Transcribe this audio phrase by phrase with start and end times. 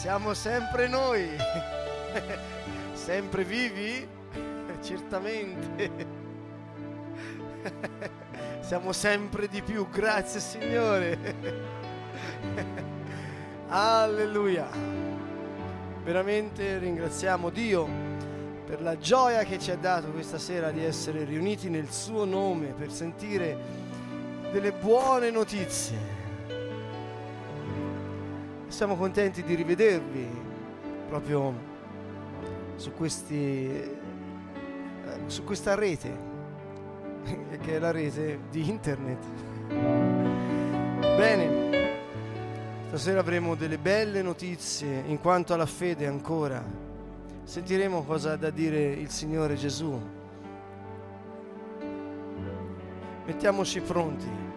[0.00, 1.28] Siamo sempre noi,
[2.94, 4.08] sempre vivi?
[4.80, 5.90] Certamente.
[8.64, 11.18] Siamo sempre di più, grazie Signore.
[13.68, 14.70] Alleluia.
[16.02, 17.86] Veramente ringraziamo Dio
[18.64, 22.68] per la gioia che ci ha dato questa sera di essere riuniti nel suo nome
[22.68, 23.54] per sentire
[24.50, 26.19] delle buone notizie
[28.80, 30.26] siamo contenti di rivedervi
[31.06, 31.52] proprio
[32.76, 33.98] su, questi, eh,
[35.26, 36.16] su questa rete,
[37.60, 39.22] che è la rete di internet.
[40.98, 41.98] Bene,
[42.88, 46.64] stasera avremo delle belle notizie in quanto alla fede ancora.
[47.44, 50.00] Sentiremo cosa ha da dire il Signore Gesù.
[53.26, 54.49] Mettiamoci pronti.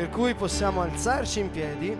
[0.00, 1.94] Per cui possiamo alzarci in piedi,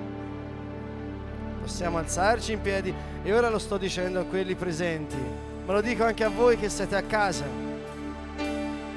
[1.61, 2.95] possiamo alzarci in piedi.
[3.23, 5.19] E ora lo sto dicendo a quelli presenti,
[5.67, 7.45] ma lo dico anche a voi che siete a casa.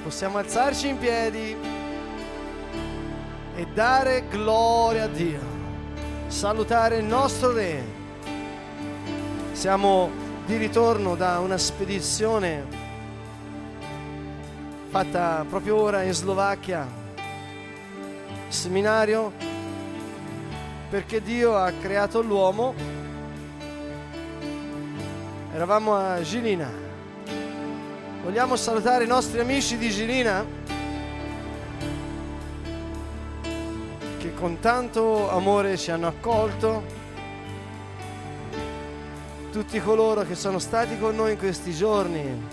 [0.01, 1.53] Possiamo alzarci in piedi
[3.57, 5.41] e dare gloria a Dio,
[6.27, 7.83] salutare il nostro Re.
[9.51, 10.11] Siamo
[10.45, 12.63] di ritorno da una spedizione
[14.87, 17.01] fatta proprio ora in Slovacchia
[18.53, 19.31] seminario
[20.89, 22.75] perché Dio ha creato l'uomo.
[25.53, 26.69] Eravamo a Gilina.
[28.23, 30.45] Vogliamo salutare i nostri amici di Gilina
[34.19, 36.83] che con tanto amore ci hanno accolto.
[39.51, 42.47] Tutti coloro che sono stati con noi in questi giorni,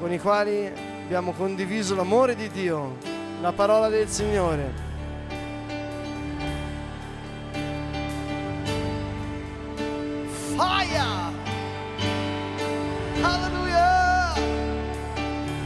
[0.00, 0.70] con i quali
[1.04, 2.96] abbiamo condiviso l'amore di Dio,
[3.40, 4.85] la parola del Signore.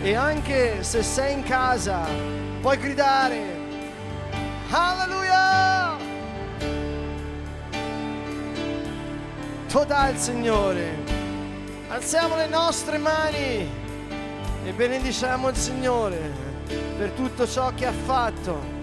[0.03, 2.07] E anche se sei in casa,
[2.63, 3.61] puoi gridare,
[4.71, 5.97] Alleluia!
[9.69, 10.97] Toda il Signore.
[11.89, 13.69] Alziamo le nostre mani
[14.65, 16.33] e benediciamo il Signore
[16.97, 18.79] per tutto ciò che ha fatto.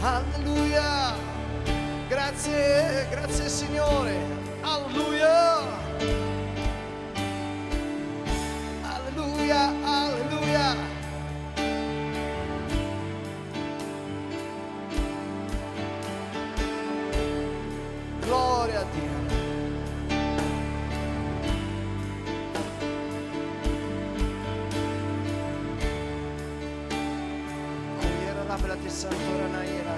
[0.00, 1.14] Alleluia!
[2.08, 4.39] Grazie, grazie Signore.
[18.30, 19.18] Gloria a Dio.
[28.28, 29.89] Era la bella santora na era,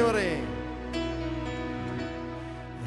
[0.00, 0.42] regno, mio re,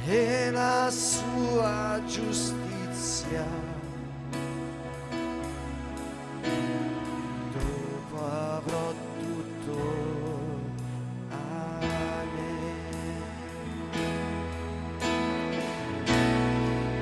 [0.06, 3.46] e la sua giustizia.
[7.52, 8.94] Dopo avrò.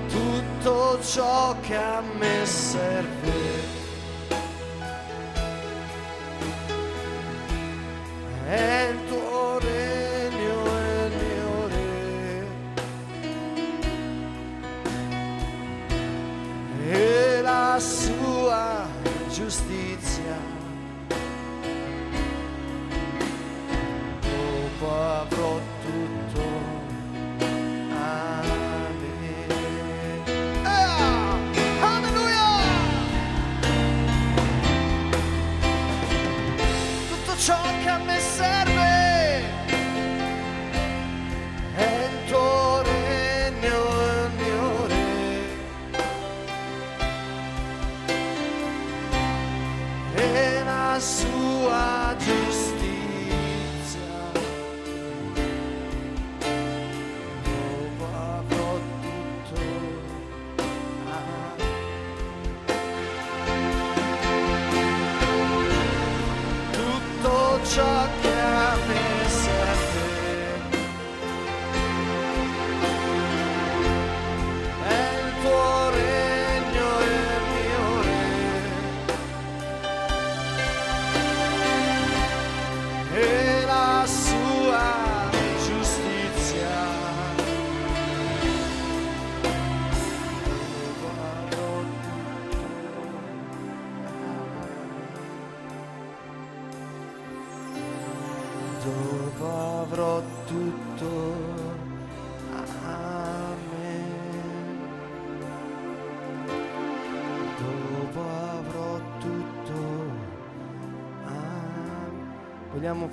[0.08, 3.61] Tutto ciò che a me serve.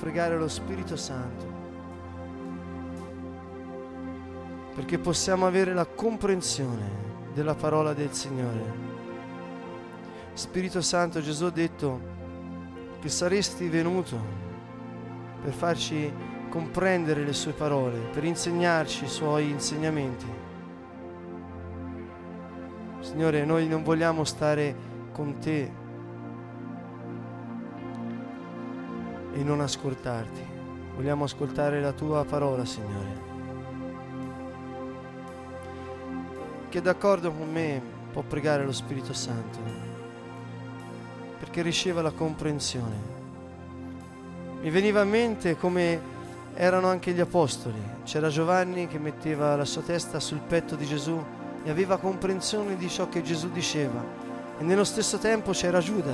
[0.09, 1.57] Pregare lo Spirito Santo
[4.75, 6.89] perché possiamo avere la comprensione
[7.35, 8.87] della parola del Signore.
[10.33, 12.01] Spirito Santo, Gesù ha detto
[13.01, 14.19] che saresti venuto
[15.43, 16.11] per farci
[16.49, 20.27] comprendere le sue parole, per insegnarci i suoi insegnamenti.
[23.01, 24.75] Signore, noi non vogliamo stare
[25.13, 25.78] con te
[29.39, 30.43] e non ascoltarti.
[30.97, 33.27] Vogliamo ascoltare la tua parola, Signore.
[36.69, 37.81] Che d'accordo con me
[38.13, 39.59] può pregare lo Spirito Santo,
[41.39, 43.17] perché riceva la comprensione.
[44.61, 46.01] Mi veniva in mente come
[46.55, 47.81] erano anche gli apostoli.
[48.03, 51.17] C'era Giovanni che metteva la sua testa sul petto di Gesù
[51.63, 54.03] e aveva comprensione di ciò che Gesù diceva.
[54.59, 56.13] E nello stesso tempo c'era Giuda.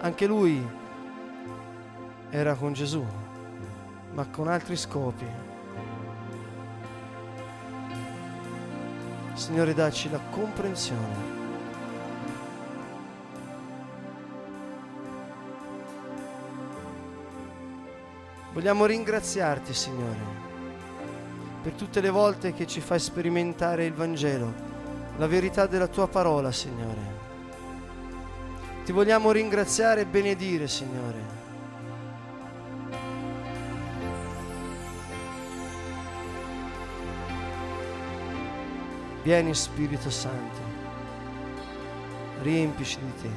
[0.00, 0.84] Anche lui
[2.30, 3.04] era con Gesù,
[4.12, 5.26] ma con altri scopi.
[9.34, 11.34] Signore, dacci la comprensione.
[18.52, 20.18] Vogliamo ringraziarti, Signore,
[21.62, 24.50] per tutte le volte che ci fai sperimentare il Vangelo,
[25.18, 27.14] la verità della tua parola, Signore.
[28.86, 31.45] Ti vogliamo ringraziare e benedire, Signore.
[39.26, 40.60] Vieni Spirito Santo,
[42.42, 43.28] riempici di te.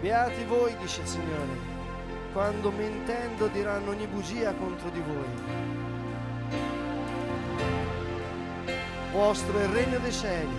[0.00, 1.58] Beati voi, dice il Signore,
[2.32, 5.28] quando mentendo diranno ogni bugia contro di voi.
[9.12, 10.56] Vostro è il regno dei cieli.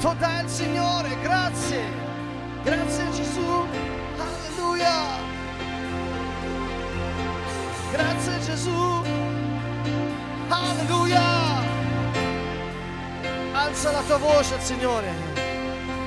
[0.00, 1.80] Totale Signore, grazie.
[2.64, 3.89] Grazie Gesù.
[4.80, 5.18] Alleluia.
[7.92, 9.02] Grazie Gesù.
[10.48, 11.58] Alleluia.
[13.52, 15.12] Alza la tua voce al Signore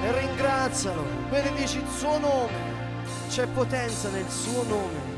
[0.03, 2.51] e ringrazialo, benedici il suo nome,
[3.29, 5.11] c'è potenza nel suo nome.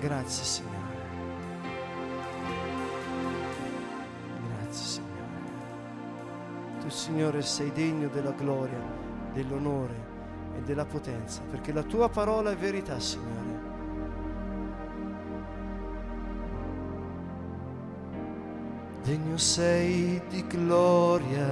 [0.00, 0.67] Grazie Signore.
[7.08, 8.78] Signore sei degno della gloria,
[9.32, 9.94] dell'onore
[10.58, 13.46] e della potenza, perché la tua parola è verità Signore.
[19.04, 21.48] degno sei di gloria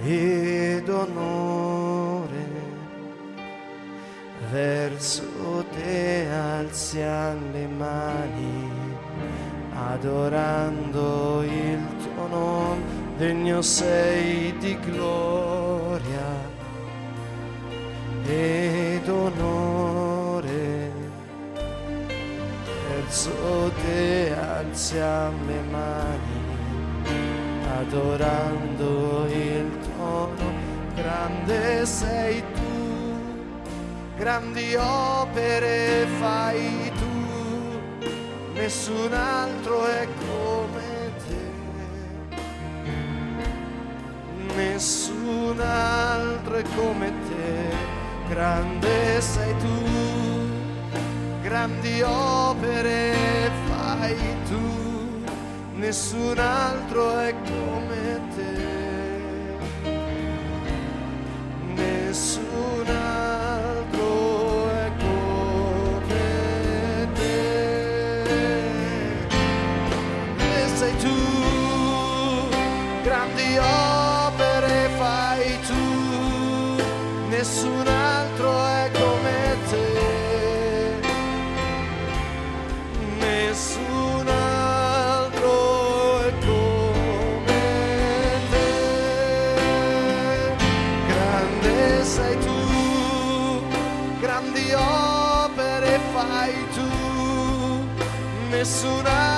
[0.00, 2.52] ed onore.
[4.52, 8.70] Verso te alziamo le mani,
[9.74, 12.73] adorando il tuo nome,
[13.16, 16.52] degno sei di gloria
[18.26, 20.92] ed onore.
[22.88, 26.42] Verso te alziamo le mani,
[27.78, 30.72] adorando il tuo nome.
[30.94, 33.72] Grande sei tu,
[34.16, 38.06] grandi opere fai tu,
[38.54, 40.63] nessun altro è come
[44.56, 47.74] Nessun altro è come te,
[48.28, 50.98] grande sei tu,
[51.42, 54.16] grandi opere fai
[54.48, 55.24] tu,
[55.74, 58.72] nessun altro è come te.
[61.74, 62.43] Nessun
[98.64, 99.33] nessun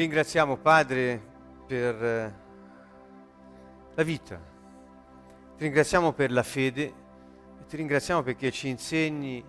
[0.00, 1.20] ringraziamo Padre
[1.66, 2.34] per eh,
[3.94, 4.40] la vita,
[5.58, 6.84] ti ringraziamo per la fede
[7.60, 9.44] e ti ringraziamo perché ci insegni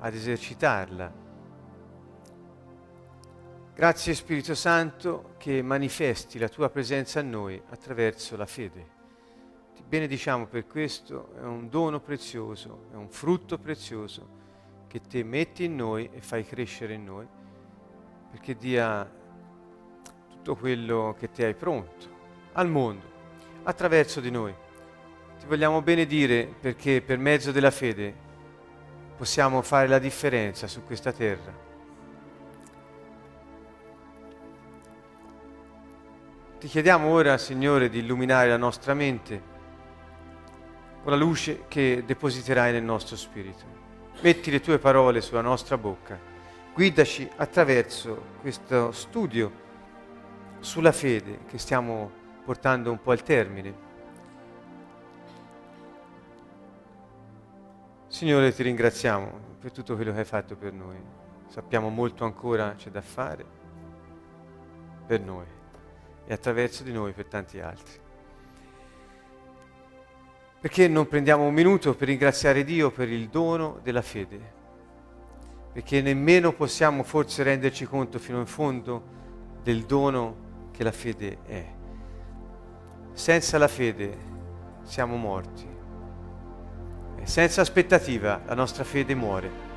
[0.00, 1.12] ad esercitarla.
[3.74, 8.98] Grazie Spirito Santo che manifesti la tua presenza a noi attraverso la fede.
[9.76, 14.38] Ti benediciamo per questo, è un dono prezioso, è un frutto prezioso
[14.88, 17.38] che te metti in noi e fai crescere in noi
[18.30, 19.08] perché dia
[20.28, 22.18] tutto quello che ti hai pronto
[22.52, 23.04] al mondo,
[23.64, 24.54] attraverso di noi.
[25.38, 28.28] Ti vogliamo benedire perché per mezzo della fede
[29.16, 31.68] possiamo fare la differenza su questa terra.
[36.58, 39.48] Ti chiediamo ora, Signore, di illuminare la nostra mente
[41.02, 43.78] con la luce che depositerai nel nostro spirito.
[44.20, 46.29] Metti le tue parole sulla nostra bocca
[46.72, 49.50] Guidaci attraverso questo studio
[50.60, 52.10] sulla fede che stiamo
[52.44, 53.88] portando un po' al termine.
[58.06, 60.96] Signore, ti ringraziamo per tutto quello che hai fatto per noi.
[61.48, 63.44] Sappiamo molto ancora c'è da fare
[65.06, 65.46] per noi
[66.24, 67.98] e attraverso di noi per tanti altri.
[70.60, 74.58] Perché non prendiamo un minuto per ringraziare Dio per il dono della fede?
[75.72, 79.18] Perché nemmeno possiamo forse renderci conto fino in fondo
[79.62, 81.64] del dono che la fede è.
[83.12, 84.16] Senza la fede
[84.82, 85.68] siamo morti.
[87.16, 89.68] E senza aspettativa la nostra fede muore.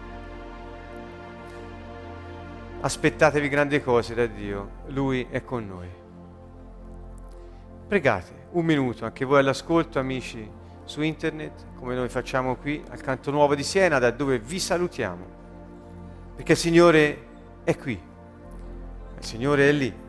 [2.82, 5.90] Aspettatevi grandi cose da Dio, Lui è con noi.
[7.88, 10.50] Pregate un minuto, anche voi all'ascolto, amici,
[10.86, 15.42] su internet, come noi facciamo qui al Canto Nuovo di Siena, da dove vi salutiamo
[16.36, 17.28] perché il Signore
[17.64, 18.00] è qui,
[19.18, 20.02] il Signore è lì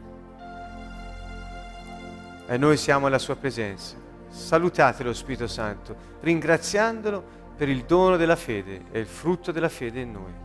[2.46, 3.96] e noi siamo alla sua presenza.
[4.28, 10.00] Salutate lo Spirito Santo, ringraziandolo per il dono della fede e il frutto della fede
[10.00, 10.43] in noi.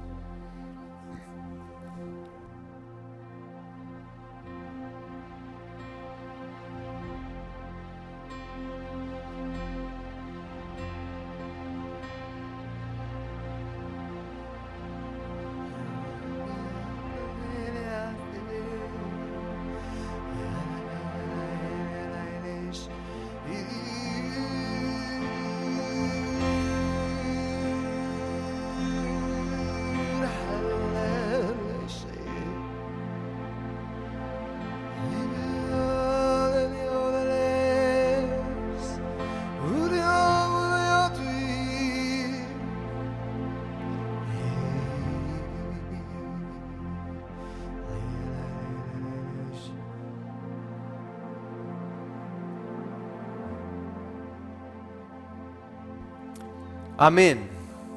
[57.10, 57.50] Amen.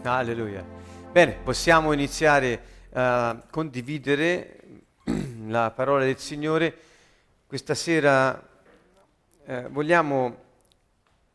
[0.05, 0.65] Alleluia.
[1.13, 4.61] Bene, possiamo iniziare a condividere
[5.49, 6.75] la parola del Signore.
[7.47, 8.43] Questa sera
[9.45, 10.37] eh, vogliamo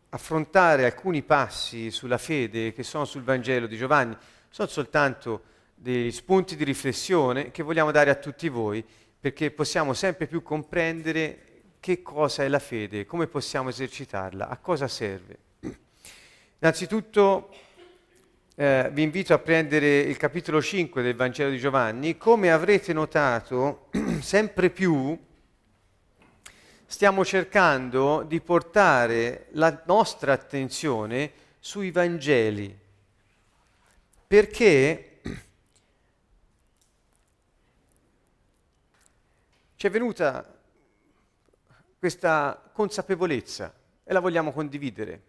[0.10, 4.18] affrontare alcuni passi sulla fede che sono sul Vangelo di Giovanni.
[4.50, 5.44] Sono soltanto
[5.76, 8.84] degli spunti di riflessione che vogliamo dare a tutti voi
[9.20, 11.44] perché possiamo sempre più comprendere
[11.80, 15.38] che cosa è la fede, come possiamo esercitarla, a cosa serve.
[16.58, 17.50] Innanzitutto
[18.60, 22.18] eh, vi invito a prendere il capitolo 5 del Vangelo di Giovanni.
[22.18, 23.88] Come avrete notato,
[24.20, 25.16] sempre più
[26.88, 32.76] stiamo cercando di portare la nostra attenzione sui Vangeli,
[34.26, 35.20] perché
[39.76, 40.58] ci è venuta
[42.00, 43.72] questa consapevolezza
[44.04, 45.22] e la vogliamo condividere.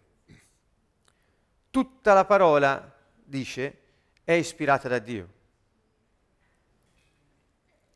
[1.69, 2.97] Tutta la parola,
[3.29, 3.77] dice,
[4.23, 5.37] è ispirata da Dio.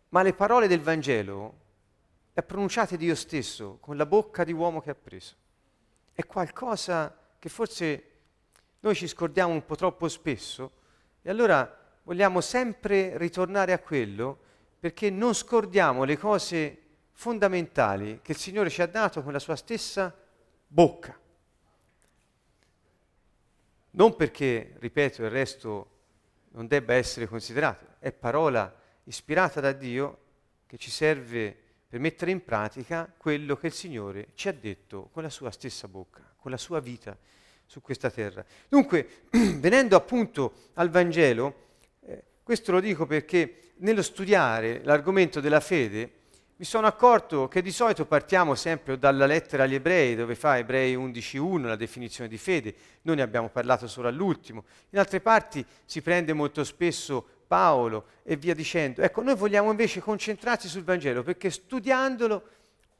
[0.09, 1.61] Ma le parole del Vangelo
[2.31, 5.35] le ha pronunciate Dio stesso con la bocca di uomo che ha preso.
[6.13, 8.11] È qualcosa che forse
[8.81, 10.71] noi ci scordiamo un po' troppo spesso
[11.21, 14.39] e allora vogliamo sempre ritornare a quello
[14.79, 16.77] perché non scordiamo le cose
[17.13, 20.13] fondamentali che il Signore ci ha dato con la sua stessa
[20.67, 21.17] bocca.
[23.95, 25.89] Non perché, ripeto, il resto
[26.51, 30.17] non debba essere considerato, è parola ispirata da Dio
[30.65, 31.55] che ci serve
[31.87, 35.87] per mettere in pratica quello che il Signore ci ha detto con la sua stessa
[35.87, 37.15] bocca, con la sua vita
[37.65, 38.43] su questa terra.
[38.67, 41.67] Dunque, venendo appunto al Vangelo,
[42.01, 46.11] eh, questo lo dico perché nello studiare l'argomento della fede,
[46.63, 50.95] mi sono accorto che di solito partiamo sempre dalla lettera agli ebrei, dove fa Ebrei
[50.95, 56.01] 11.1 la definizione di fede, noi ne abbiamo parlato solo all'ultimo, in altre parti si
[56.01, 59.01] prende molto spesso Paolo e via dicendo.
[59.01, 62.43] Ecco, noi vogliamo invece concentrarci sul Vangelo perché studiandolo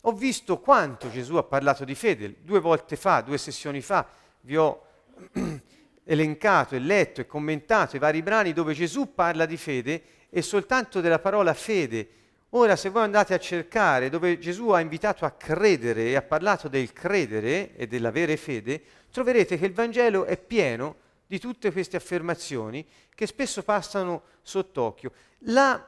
[0.02, 2.36] ho visto quanto Gesù ha parlato di fede.
[2.42, 4.06] Due volte fa, due sessioni fa,
[4.42, 4.86] vi ho
[6.04, 11.00] elencato e letto e commentato i vari brani dove Gesù parla di fede e soltanto
[11.00, 12.23] della parola fede.
[12.56, 16.68] Ora, se voi andate a cercare dove Gesù ha invitato a credere e ha parlato
[16.68, 18.80] del credere e dell'avere fede,
[19.12, 22.86] troverete che il Vangelo è pieno di tutte queste affermazioni
[23.16, 25.14] che spesso passano sott'occhio.
[25.46, 25.84] La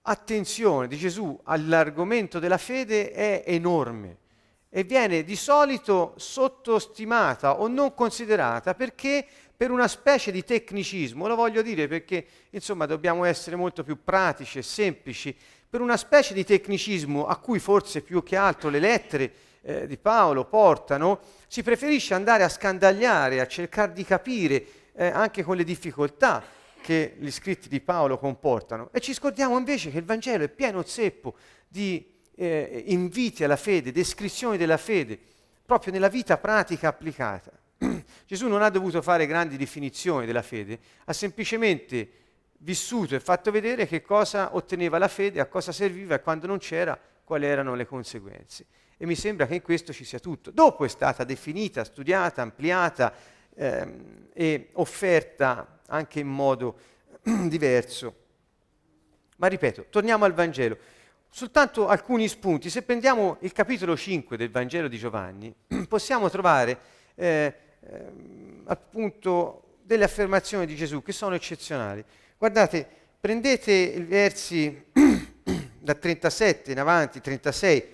[0.00, 4.16] attenzione di Gesù all'argomento della fede è enorme
[4.70, 11.34] e viene di solito sottostimata o non considerata perché per una specie di tecnicismo, lo
[11.34, 15.34] voglio dire perché insomma dobbiamo essere molto più pratici e semplici,
[15.68, 19.96] per una specie di tecnicismo a cui forse più che altro le lettere eh, di
[19.96, 25.64] Paolo portano, si preferisce andare a scandagliare, a cercare di capire eh, anche con le
[25.64, 26.42] difficoltà
[26.80, 28.90] che gli scritti di Paolo comportano.
[28.92, 31.34] E ci scordiamo invece che il Vangelo è pieno zeppo
[31.66, 35.18] di eh, inviti alla fede, descrizioni della fede,
[35.64, 37.50] proprio nella vita pratica applicata.
[38.24, 42.08] Gesù non ha dovuto fare grandi definizioni della fede, ha semplicemente
[42.66, 46.58] vissuto e fatto vedere che cosa otteneva la fede, a cosa serviva e quando non
[46.58, 48.66] c'era quali erano le conseguenze.
[48.96, 50.50] E mi sembra che in questo ci sia tutto.
[50.50, 53.12] Dopo è stata definita, studiata, ampliata
[53.54, 56.78] ehm, e offerta anche in modo
[57.22, 58.14] diverso.
[59.36, 60.76] Ma ripeto, torniamo al Vangelo.
[61.28, 62.68] Soltanto alcuni spunti.
[62.68, 65.54] Se prendiamo il capitolo 5 del Vangelo di Giovanni,
[65.86, 66.78] possiamo trovare
[67.14, 68.12] eh, eh,
[68.64, 72.04] appunto delle affermazioni di Gesù che sono eccezionali.
[72.38, 72.86] Guardate,
[73.18, 74.84] prendete i versi
[75.80, 77.88] da 37 in avanti, 36.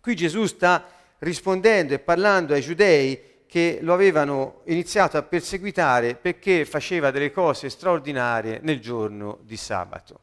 [0.00, 0.86] Qui Gesù sta
[1.18, 7.70] rispondendo e parlando ai giudei che lo avevano iniziato a perseguitare perché faceva delle cose
[7.70, 10.20] straordinarie nel giorno di sabato.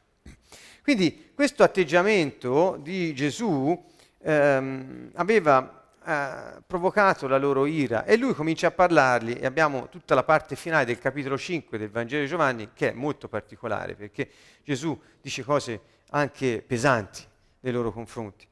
[0.82, 3.78] Quindi questo atteggiamento di Gesù
[4.22, 5.81] ehm, aveva
[6.66, 10.84] provocato la loro ira e lui comincia a parlargli e abbiamo tutta la parte finale
[10.84, 14.28] del capitolo 5 del Vangelo di Giovanni che è molto particolare perché
[14.64, 17.22] Gesù dice cose anche pesanti
[17.60, 18.46] nei loro confronti.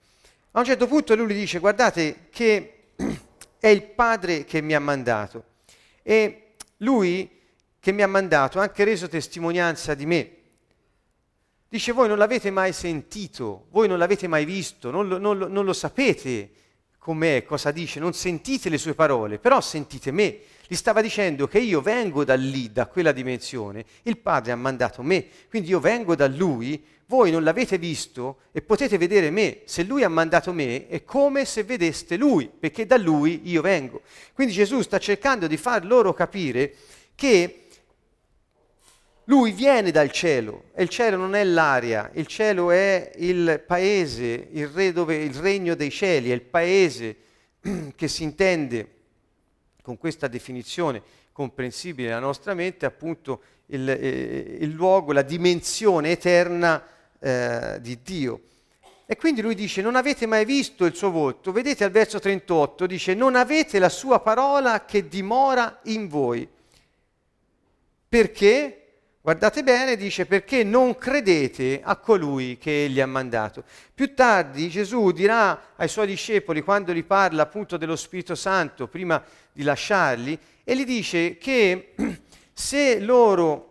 [0.52, 2.92] A un certo punto lui gli dice guardate che
[3.58, 5.44] è il Padre che mi ha mandato.
[6.02, 7.38] E lui
[7.78, 10.34] che mi ha mandato ha anche reso testimonianza di me.
[11.68, 15.46] Dice, voi non l'avete mai sentito, voi non l'avete mai visto, non lo, non lo,
[15.46, 16.50] non lo sapete
[17.00, 20.38] com'è, cosa dice, non sentite le sue parole, però sentite me.
[20.68, 25.02] Gli stava dicendo che io vengo da lì, da quella dimensione, il Padre ha mandato
[25.02, 29.62] me, quindi io vengo da Lui, voi non l'avete visto e potete vedere me.
[29.64, 34.02] Se lui ha mandato me è come se vedeste lui, perché da lui io vengo.
[34.32, 36.72] Quindi Gesù sta cercando di far loro capire
[37.16, 37.66] che
[39.30, 44.48] lui viene dal cielo e il cielo non è l'aria, il cielo è il paese,
[44.50, 47.16] il, re dove, il regno dei cieli, è il paese
[47.94, 48.88] che si intende
[49.82, 56.84] con questa definizione comprensibile alla nostra mente, appunto il, eh, il luogo, la dimensione eterna
[57.20, 58.40] eh, di Dio.
[59.06, 61.52] E quindi lui dice, non avete mai visto il suo volto.
[61.52, 66.48] Vedete al verso 38, dice, non avete la sua parola che dimora in voi.
[68.08, 68.79] Perché?
[69.22, 73.64] Guardate bene, dice, perché non credete a colui che egli ha mandato.
[73.94, 79.22] Più tardi Gesù dirà ai suoi discepoli, quando gli parla appunto dello Spirito Santo, prima
[79.52, 81.92] di lasciarli, e gli dice che
[82.54, 83.66] se loro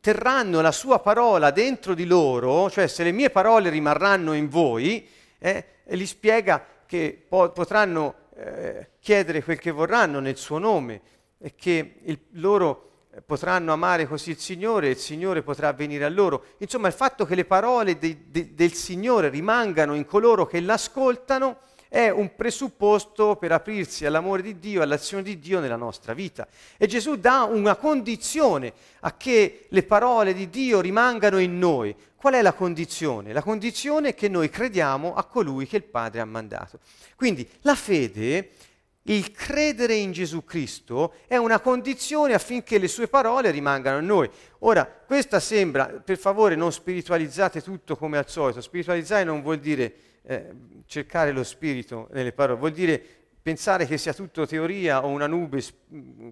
[0.00, 5.06] terranno la sua parola dentro di loro, cioè se le mie parole rimarranno in voi,
[5.38, 11.02] eh, gli spiega che po- potranno eh, chiedere quel che vorranno nel suo nome
[11.36, 12.89] e che il, loro
[13.26, 16.44] potranno amare così il Signore e il Signore potrà venire a loro.
[16.58, 21.58] Insomma, il fatto che le parole de, de, del Signore rimangano in coloro che l'ascoltano
[21.88, 26.46] è un presupposto per aprirsi all'amore di Dio, all'azione di Dio nella nostra vita.
[26.76, 31.94] E Gesù dà una condizione a che le parole di Dio rimangano in noi.
[32.14, 33.32] Qual è la condizione?
[33.32, 36.78] La condizione è che noi crediamo a colui che il Padre ha mandato.
[37.16, 38.50] Quindi la fede
[39.04, 44.30] il credere in Gesù Cristo è una condizione affinché le sue parole rimangano in noi.
[44.60, 49.94] Ora, questa sembra, per favore non spiritualizzate tutto come al solito, spiritualizzare non vuol dire
[50.22, 50.50] eh,
[50.86, 53.02] cercare lo spirito nelle parole, vuol dire
[53.42, 55.62] pensare che sia tutto teoria o una nube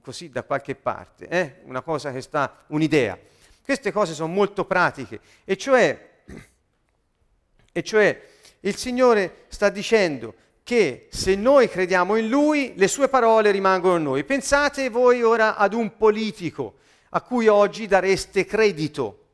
[0.02, 1.60] così da qualche parte, eh?
[1.64, 3.18] una cosa che sta, un'idea.
[3.64, 6.10] Queste cose sono molto pratiche, e cioè,
[7.72, 8.22] e cioè
[8.60, 10.34] il Signore sta dicendo
[10.68, 14.24] che se noi crediamo in Lui, le sue parole rimangono in noi.
[14.24, 16.74] Pensate voi ora ad un politico
[17.08, 19.28] a cui oggi dareste credito.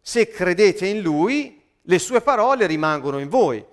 [0.00, 3.64] Se credete in Lui, le sue parole rimangono in voi.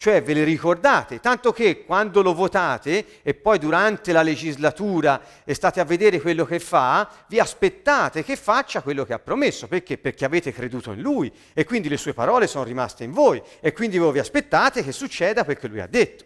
[0.00, 5.54] Cioè ve le ricordate, tanto che quando lo votate e poi durante la legislatura e
[5.54, 9.66] state a vedere quello che fa, vi aspettate che faccia quello che ha promesso.
[9.66, 9.98] Perché?
[9.98, 13.72] Perché avete creduto in lui e quindi le sue parole sono rimaste in voi e
[13.72, 16.24] quindi voi vi aspettate che succeda quel che lui ha detto.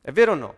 [0.00, 0.56] È vero o no?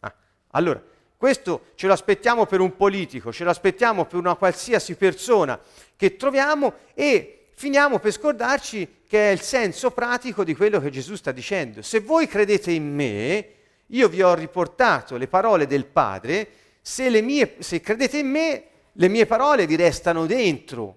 [0.00, 0.12] Ah,
[0.50, 0.82] allora,
[1.16, 5.60] questo ce lo aspettiamo per un politico, ce lo aspettiamo per una qualsiasi persona
[5.94, 11.14] che troviamo e finiamo per scordarci che è il senso pratico di quello che Gesù
[11.14, 11.82] sta dicendo.
[11.82, 13.48] Se voi credete in me,
[13.88, 16.48] io vi ho riportato le parole del Padre,
[16.80, 20.96] se, mie, se credete in me, le mie parole vi restano dentro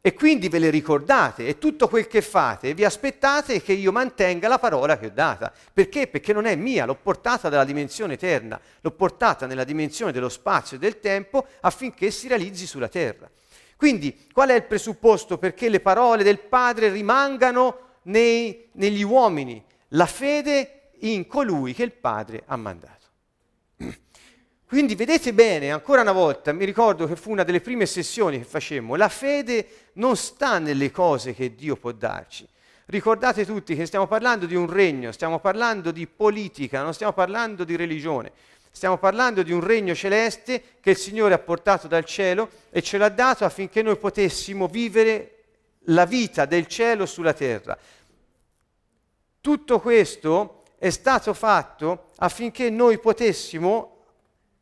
[0.00, 4.48] e quindi ve le ricordate e tutto quel che fate vi aspettate che io mantenga
[4.48, 5.52] la parola che ho data.
[5.74, 6.06] Perché?
[6.06, 10.78] Perché non è mia, l'ho portata dalla dimensione eterna, l'ho portata nella dimensione dello spazio
[10.78, 13.30] e del tempo affinché si realizzi sulla terra.
[13.82, 19.60] Quindi qual è il presupposto perché le parole del Padre rimangano nei, negli uomini?
[19.88, 23.06] La fede in colui che il Padre ha mandato.
[24.68, 28.44] Quindi vedete bene, ancora una volta, mi ricordo che fu una delle prime sessioni che
[28.44, 32.46] facemmo, la fede non sta nelle cose che Dio può darci.
[32.86, 37.64] Ricordate tutti che stiamo parlando di un regno, stiamo parlando di politica, non stiamo parlando
[37.64, 38.30] di religione.
[38.74, 42.96] Stiamo parlando di un regno celeste che il Signore ha portato dal cielo e ce
[42.96, 45.44] l'ha dato affinché noi potessimo vivere
[45.86, 47.78] la vita del cielo sulla terra.
[49.40, 53.98] Tutto questo è stato fatto affinché noi potessimo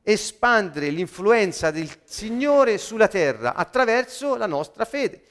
[0.03, 5.23] espandere l'influenza del Signore sulla terra attraverso la nostra fede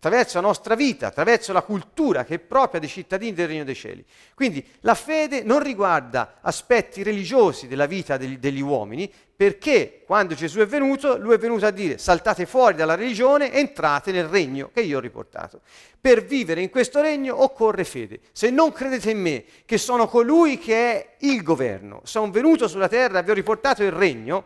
[0.00, 3.74] attraverso la nostra vita, attraverso la cultura che è propria dei cittadini del Regno dei
[3.74, 4.02] Cieli.
[4.34, 10.60] Quindi la fede non riguarda aspetti religiosi della vita degli, degli uomini, perché quando Gesù
[10.60, 14.80] è venuto, lui è venuto a dire saltate fuori dalla religione, entrate nel regno che
[14.80, 15.60] io ho riportato.
[16.00, 18.20] Per vivere in questo regno occorre fede.
[18.32, 22.88] Se non credete in me, che sono colui che è il governo, sono venuto sulla
[22.88, 24.44] terra e vi ho riportato il regno,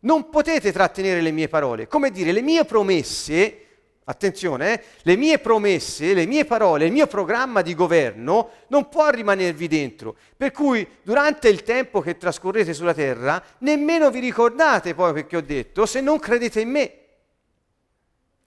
[0.00, 1.88] non potete trattenere le mie parole.
[1.88, 3.64] Come dire, le mie promesse
[4.10, 9.08] attenzione, eh, le mie promesse, le mie parole, il mio programma di governo non può
[9.08, 10.16] rimanervi dentro.
[10.36, 15.36] Per cui durante il tempo che trascorrete sulla terra, nemmeno vi ricordate poi quel che
[15.36, 16.94] ho detto se non credete in me.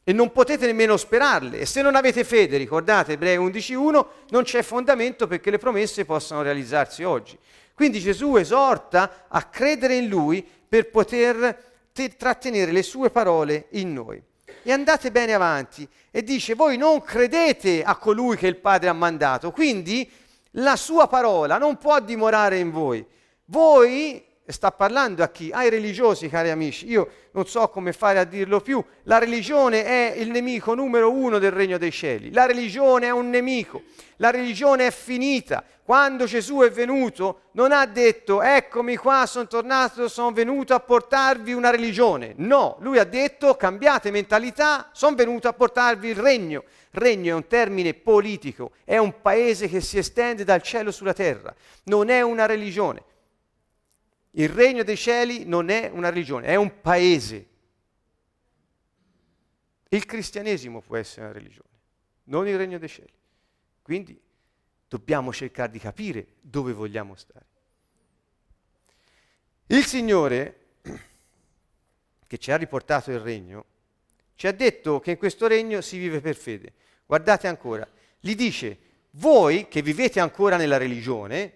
[0.06, 1.60] E non potete nemmeno sperarle.
[1.60, 6.42] E se non avete fede, ricordate Ebrei 11.1, non c'è fondamento perché le promesse possano
[6.42, 7.38] realizzarsi oggi.
[7.74, 13.94] Quindi Gesù esorta a credere in Lui per poter te- trattenere le sue parole in
[13.94, 14.22] noi
[14.64, 15.88] e andate bene avanti.
[16.10, 20.10] E dice, voi non credete a colui che il Padre ha mandato, quindi
[20.58, 23.06] la sua parola non può dimorare in voi.
[23.46, 24.24] Voi
[24.54, 25.50] sta parlando a chi?
[25.52, 26.88] Ai religiosi, cari amici.
[26.88, 28.82] Io non so come fare a dirlo più.
[29.04, 32.32] La religione è il nemico numero uno del regno dei cieli.
[32.32, 33.82] La religione è un nemico.
[34.18, 35.64] La religione è finita.
[35.84, 41.52] Quando Gesù è venuto non ha detto eccomi qua, sono tornato, sono venuto a portarvi
[41.52, 42.34] una religione.
[42.38, 46.64] No, lui ha detto cambiate mentalità, sono venuto a portarvi il regno.
[46.92, 51.54] Regno è un termine politico, è un paese che si estende dal cielo sulla terra,
[51.86, 53.04] non è una religione.
[54.36, 57.48] Il regno dei cieli non è una religione, è un paese.
[59.90, 61.70] Il cristianesimo può essere una religione,
[62.26, 63.14] non il regno dei cieli.
[63.84, 64.20] Quindi
[64.88, 67.46] dobbiamo cercare di capire dove vogliamo stare.
[69.68, 70.60] Il Signore,
[72.26, 73.66] che ci ha riportato il regno,
[74.36, 76.74] ci ha detto che in questo regno si vive per fede.
[77.06, 77.88] Guardate ancora,
[78.20, 78.80] gli dice,
[79.12, 81.54] voi che vivete ancora nella religione,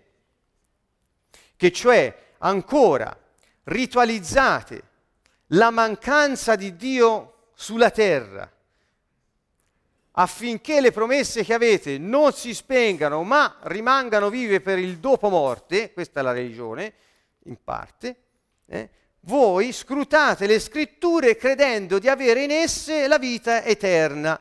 [1.56, 3.18] che cioè ancora
[3.64, 4.84] ritualizzate
[5.52, 8.52] la mancanza di Dio sulla terra
[10.20, 15.94] affinché le promesse che avete non si spengano ma rimangano vive per il dopo morte,
[15.94, 16.94] questa è la religione
[17.44, 18.16] in parte,
[18.66, 18.90] eh,
[19.22, 24.40] voi scrutate le scritture credendo di avere in esse la vita eterna.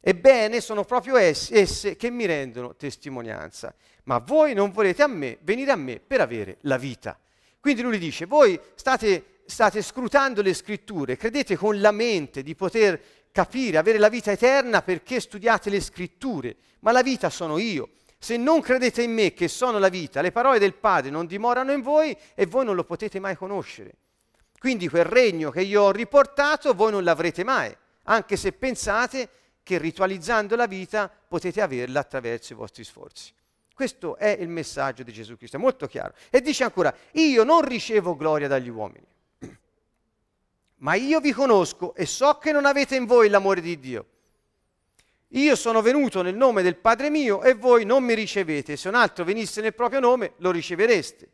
[0.00, 5.38] Ebbene, sono proprio esse, esse che mi rendono testimonianza ma voi non volete a me,
[5.42, 7.18] venire a me per avere la vita.
[7.60, 13.00] Quindi lui dice, voi state, state scrutando le scritture, credete con la mente di poter
[13.32, 17.90] capire, avere la vita eterna perché studiate le scritture, ma la vita sono io.
[18.18, 21.72] Se non credete in me che sono la vita, le parole del Padre non dimorano
[21.72, 23.94] in voi e voi non lo potete mai conoscere.
[24.58, 29.28] Quindi quel regno che io ho riportato voi non l'avrete mai, anche se pensate
[29.62, 33.32] che ritualizzando la vita potete averla attraverso i vostri sforzi.
[33.80, 36.12] Questo è il messaggio di Gesù Cristo, è molto chiaro.
[36.28, 39.06] E dice ancora, io non ricevo gloria dagli uomini,
[40.80, 44.06] ma io vi conosco e so che non avete in voi l'amore di Dio.
[45.28, 48.76] Io sono venuto nel nome del Padre mio e voi non mi ricevete.
[48.76, 51.30] Se un altro venisse nel proprio nome, lo ricevereste.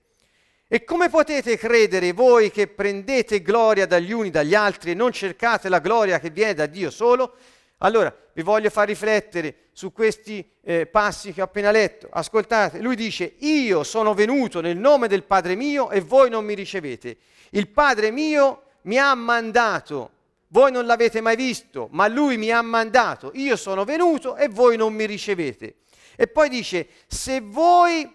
[0.69, 5.69] E come potete credere voi che prendete gloria dagli uni dagli altri e non cercate
[5.69, 7.35] la gloria che viene da Dio solo?
[7.79, 12.09] Allora, vi voglio far riflettere su questi eh, passi che ho appena letto.
[12.11, 16.55] Ascoltate, lui dice, io sono venuto nel nome del Padre mio e voi non mi
[16.55, 17.17] ricevete.
[17.51, 20.11] Il Padre mio mi ha mandato,
[20.49, 24.77] voi non l'avete mai visto, ma lui mi ha mandato, io sono venuto e voi
[24.77, 25.77] non mi ricevete.
[26.17, 28.11] E poi dice, se voi,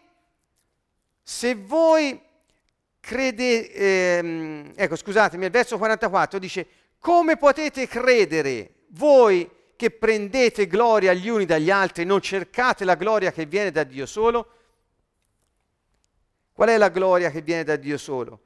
[1.22, 2.20] se voi
[3.00, 3.74] credete,
[4.18, 6.68] ehm, ecco scusatemi, il verso 44 dice,
[7.00, 13.32] come potete credere voi che prendete gloria gli uni dagli altri, non cercate la gloria
[13.32, 14.52] che viene da Dio solo?
[16.54, 18.40] Qual è la gloria che viene da Dio solo?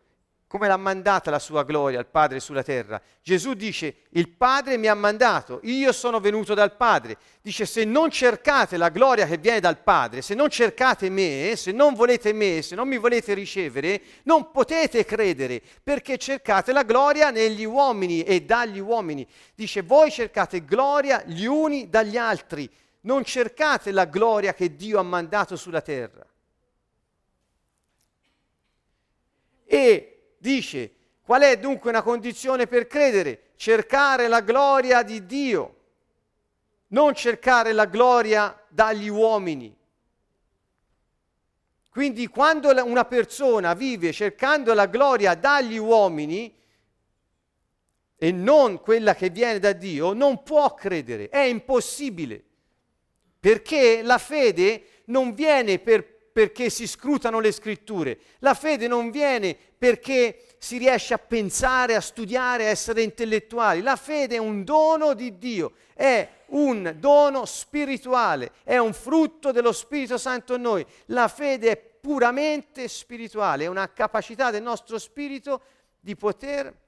[0.47, 3.01] Come l'ha mandata la sua gloria al Padre sulla terra.
[3.21, 7.17] Gesù dice, il Padre mi ha mandato, io sono venuto dal Padre.
[7.41, 11.71] Dice, se non cercate la gloria che viene dal Padre, se non cercate me, se
[11.71, 17.31] non volete me, se non mi volete ricevere, non potete credere, perché cercate la gloria
[17.31, 19.27] negli uomini e dagli uomini.
[19.55, 22.69] Dice, voi cercate gloria gli uni dagli altri,
[23.01, 26.25] non cercate la gloria che Dio ha mandato sulla terra.
[29.65, 30.14] E
[30.45, 30.91] Dice,
[31.23, 33.53] qual è dunque una condizione per credere?
[33.55, 35.75] Cercare la gloria di Dio,
[36.89, 39.75] non cercare la gloria dagli uomini.
[41.89, 46.55] Quindi quando una persona vive cercando la gloria dagli uomini
[48.15, 52.43] e non quella che viene da Dio, non può credere, è impossibile,
[53.39, 58.19] perché la fede non viene per perché si scrutano le scritture.
[58.39, 63.81] La fede non viene perché si riesce a pensare, a studiare, a essere intellettuali.
[63.81, 69.71] La fede è un dono di Dio, è un dono spirituale, è un frutto dello
[69.71, 70.85] Spirito Santo in noi.
[71.05, 75.61] La fede è puramente spirituale, è una capacità del nostro spirito
[76.01, 76.81] di poter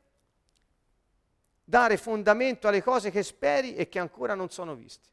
[1.64, 5.08] dare fondamento alle cose che speri e che ancora non sono viste.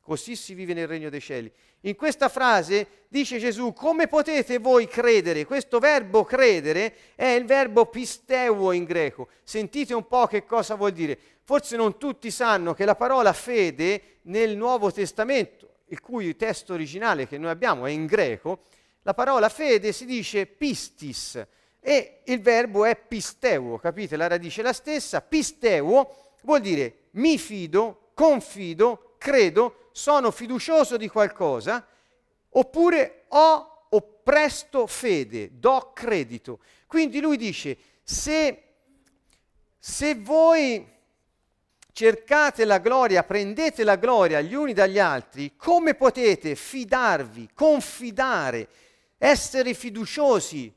[0.00, 1.52] Così si vive nel regno dei cieli.
[1.86, 5.44] In questa frase dice Gesù, come potete voi credere?
[5.44, 9.28] Questo verbo credere è il verbo pisteuo in greco.
[9.42, 11.18] Sentite un po' che cosa vuol dire.
[11.42, 17.28] Forse non tutti sanno che la parola fede nel Nuovo Testamento, il cui testo originale
[17.28, 18.60] che noi abbiamo è in greco,
[19.02, 21.46] la parola fede si dice pistis
[21.80, 24.16] e il verbo è pisteuo, capite?
[24.16, 25.20] La radice è la stessa.
[25.20, 31.82] Pisteuo vuol dire mi fido, confido, credo, sono fiducioso di qualcosa,
[32.50, 36.58] oppure ho o presto fede, do credito.
[36.86, 38.62] Quindi lui dice, se,
[39.78, 40.86] se voi
[41.90, 48.68] cercate la gloria, prendete la gloria gli uni dagli altri, come potete fidarvi, confidare,
[49.16, 50.70] essere fiduciosi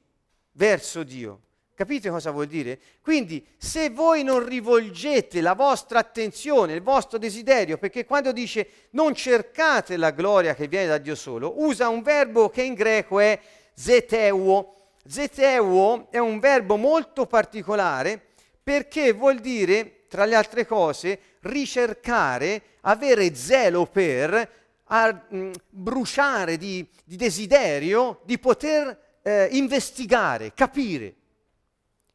[0.53, 1.41] verso Dio?
[1.77, 2.79] Capite cosa vuol dire?
[3.03, 9.13] Quindi se voi non rivolgete la vostra attenzione, il vostro desiderio, perché quando dice non
[9.13, 13.39] cercate la gloria che viene da Dio solo, usa un verbo che in greco è
[13.75, 14.73] zeteuo.
[15.07, 18.23] Zeteuo è un verbo molto particolare
[18.63, 24.51] perché vuol dire, tra le altre cose, ricercare, avere zelo per,
[24.85, 31.16] a, mh, bruciare di, di, desiderio di poter eh, investigare, capire.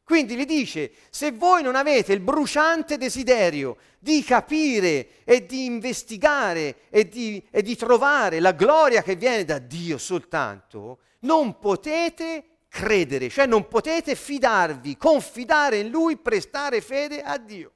[0.03, 6.75] Quindi gli dice, se voi non avete il bruciante desiderio di capire e di investigare
[6.89, 13.29] e di, e di trovare la gloria che viene da Dio soltanto, non potete credere,
[13.29, 17.71] cioè non potete fidarvi, confidare in Lui, prestare fede a Dio.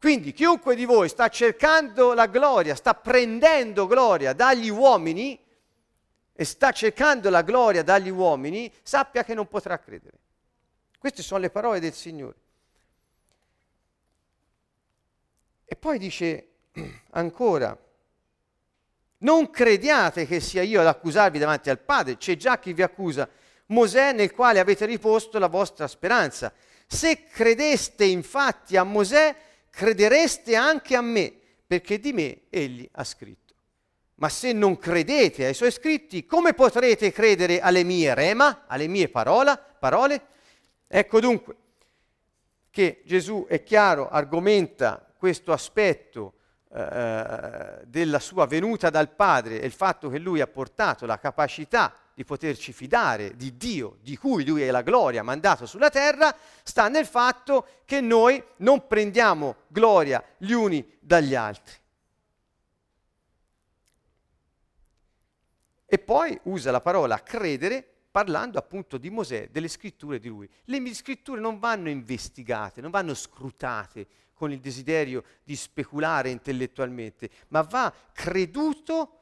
[0.00, 5.38] Quindi chiunque di voi sta cercando la gloria, sta prendendo gloria dagli uomini,
[6.40, 10.16] e sta cercando la gloria dagli uomini, sappia che non potrà credere.
[10.98, 12.36] Queste sono le parole del Signore.
[15.66, 16.48] E poi dice
[17.10, 17.78] ancora,
[19.18, 23.28] non crediate che sia io ad accusarvi davanti al Padre, c'è già chi vi accusa,
[23.66, 26.50] Mosè nel quale avete riposto la vostra speranza.
[26.86, 29.36] Se credeste infatti a Mosè,
[29.68, 33.49] credereste anche a me, perché di me egli ha scritto.
[34.20, 39.08] Ma se non credete ai suoi scritti, come potrete credere alle mie rema, alle mie
[39.08, 40.26] parola, parole?
[40.86, 41.56] Ecco dunque
[42.70, 46.34] che Gesù è chiaro, argomenta questo aspetto
[46.70, 51.94] eh, della sua venuta dal Padre e il fatto che lui ha portato la capacità
[52.12, 56.88] di poterci fidare di Dio, di cui lui è la gloria mandato sulla terra, sta
[56.88, 61.79] nel fatto che noi non prendiamo gloria gli uni dagli altri.
[65.92, 70.48] E poi usa la parola credere parlando appunto di Mosè, delle scritture di lui.
[70.66, 77.62] Le scritture non vanno investigate, non vanno scrutate con il desiderio di speculare intellettualmente, ma
[77.62, 79.18] va creduto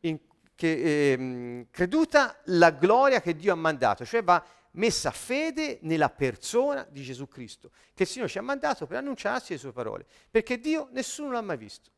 [0.00, 0.18] in,
[0.56, 6.84] che, ehm, creduta la gloria che Dio ha mandato, cioè va messa fede nella persona
[6.90, 10.58] di Gesù Cristo, che il Signore ci ha mandato per annunciarci le sue parole, perché
[10.58, 11.90] Dio nessuno l'ha mai visto.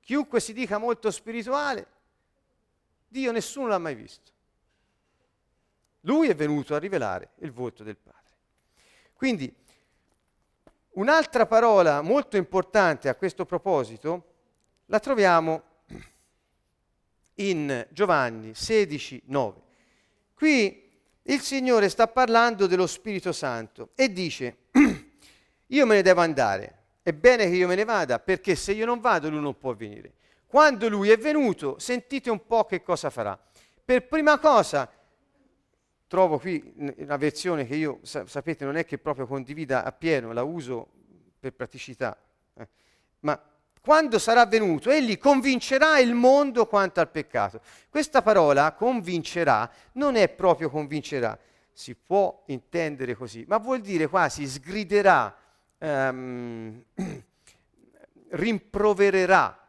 [0.00, 2.00] Chiunque si dica molto spirituale
[3.12, 4.30] Dio nessuno l'ha mai visto.
[6.00, 8.20] Lui è venuto a rivelare il volto del Padre.
[9.12, 9.54] Quindi
[10.92, 14.30] un'altra parola molto importante a questo proposito
[14.86, 15.62] la troviamo
[17.34, 19.60] in Giovanni 16, 9.
[20.32, 20.90] Qui
[21.24, 24.56] il Signore sta parlando dello Spirito Santo e dice,
[25.66, 28.86] io me ne devo andare, è bene che io me ne vada perché se io
[28.86, 30.14] non vado lui non può venire.
[30.52, 33.40] Quando lui è venuto, sentite un po' che cosa farà.
[33.82, 34.86] Per prima cosa,
[36.06, 40.88] trovo qui una versione che io, sapete, non è che proprio condivida appieno, la uso
[41.40, 42.14] per praticità,
[42.52, 42.68] eh.
[43.20, 43.42] ma
[43.80, 47.62] quando sarà venuto, egli convincerà il mondo quanto al peccato.
[47.88, 51.38] Questa parola, convincerà, non è proprio convincerà,
[51.72, 55.34] si può intendere così, ma vuol dire quasi sgriderà,
[55.78, 56.84] ehm,
[58.32, 59.60] rimprovererà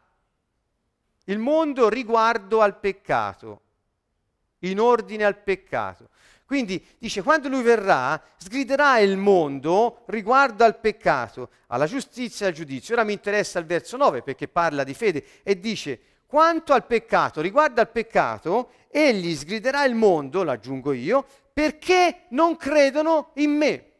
[1.24, 3.60] il mondo riguardo al peccato,
[4.60, 6.08] in ordine al peccato.
[6.46, 12.54] Quindi dice, quando lui verrà, sgriderà il mondo riguardo al peccato, alla giustizia e al
[12.54, 12.94] giudizio.
[12.94, 17.40] Ora mi interessa il verso 9 perché parla di fede e dice, quanto al peccato,
[17.40, 23.92] riguardo al peccato, egli sgriderà il mondo, l'aggiungo io, perché non credono in me.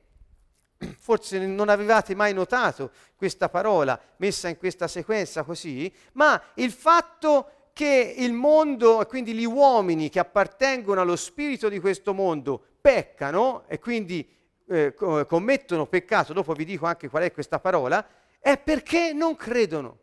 [1.05, 7.69] Forse non avevate mai notato questa parola messa in questa sequenza così, ma il fatto
[7.75, 13.65] che il mondo e quindi gli uomini che appartengono allo spirito di questo mondo peccano
[13.69, 14.27] e quindi
[14.67, 18.03] eh, commettono peccato, dopo vi dico anche qual è questa parola,
[18.39, 19.99] è perché non credono.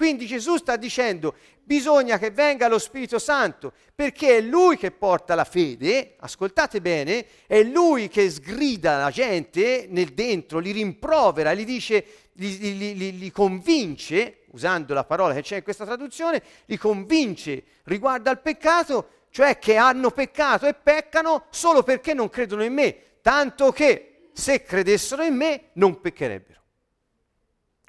[0.00, 5.34] Quindi Gesù sta dicendo bisogna che venga lo Spirito Santo perché è Lui che porta
[5.34, 11.66] la fede, ascoltate bene, è Lui che sgrida la gente nel dentro, li rimprovera, li
[11.66, 17.62] dice, li, li, li, convince, usando la parola che c'è in questa traduzione, li convince
[17.82, 22.96] riguardo al peccato, cioè che hanno peccato e peccano solo perché non credono in me,
[23.20, 26.59] tanto che se credessero in me non peccherebbero.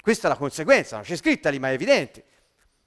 [0.02, 2.24] Questa è la conseguenza, non c'è scritta lì, ma è evidente.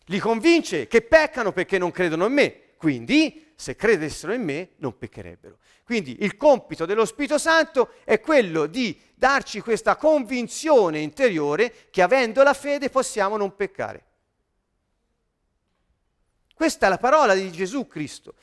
[0.07, 4.97] Li convince che peccano perché non credono in me, quindi se credessero in me non
[4.97, 5.59] peccherebbero.
[5.85, 12.43] Quindi il compito dello Spirito Santo è quello di darci questa convinzione interiore che avendo
[12.43, 14.03] la fede possiamo non peccare.
[16.53, 18.35] Questa è la parola di Gesù Cristo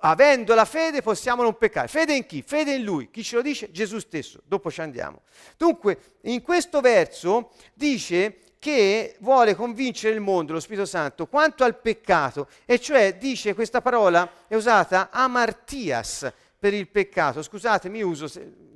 [0.00, 1.88] avendo la fede possiamo non peccare.
[1.88, 2.42] Fede in chi?
[2.42, 3.10] Fede in lui.
[3.10, 3.70] Chi ce lo dice?
[3.70, 4.40] Gesù stesso.
[4.44, 5.22] Dopo ci andiamo.
[5.56, 11.78] Dunque, in questo verso dice che vuole convincere il mondo, lo Spirito Santo, quanto al
[11.78, 17.42] peccato, e cioè dice questa parola è usata amartias per il peccato.
[17.42, 18.28] Scusatemi, uso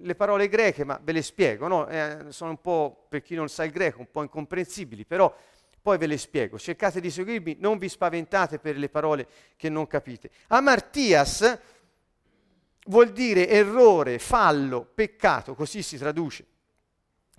[0.02, 1.88] le parole greche, ma ve le spiego, no?
[1.88, 5.34] eh, sono un po', per chi non sa il greco, un po' incomprensibili, però
[5.82, 6.58] poi ve le spiego.
[6.58, 9.26] Cercate di seguirmi, non vi spaventate per le parole
[9.56, 10.30] che non capite.
[10.46, 11.58] Amartias
[12.86, 16.46] vuol dire errore, fallo, peccato, così si traduce.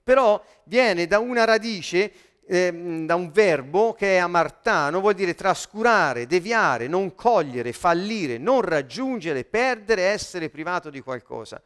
[0.03, 2.11] Però viene da una radice,
[2.45, 8.59] eh, da un verbo che è amartano, vuol dire trascurare, deviare, non cogliere, fallire, non
[8.59, 11.61] raggiungere, perdere, essere privato di qualcosa.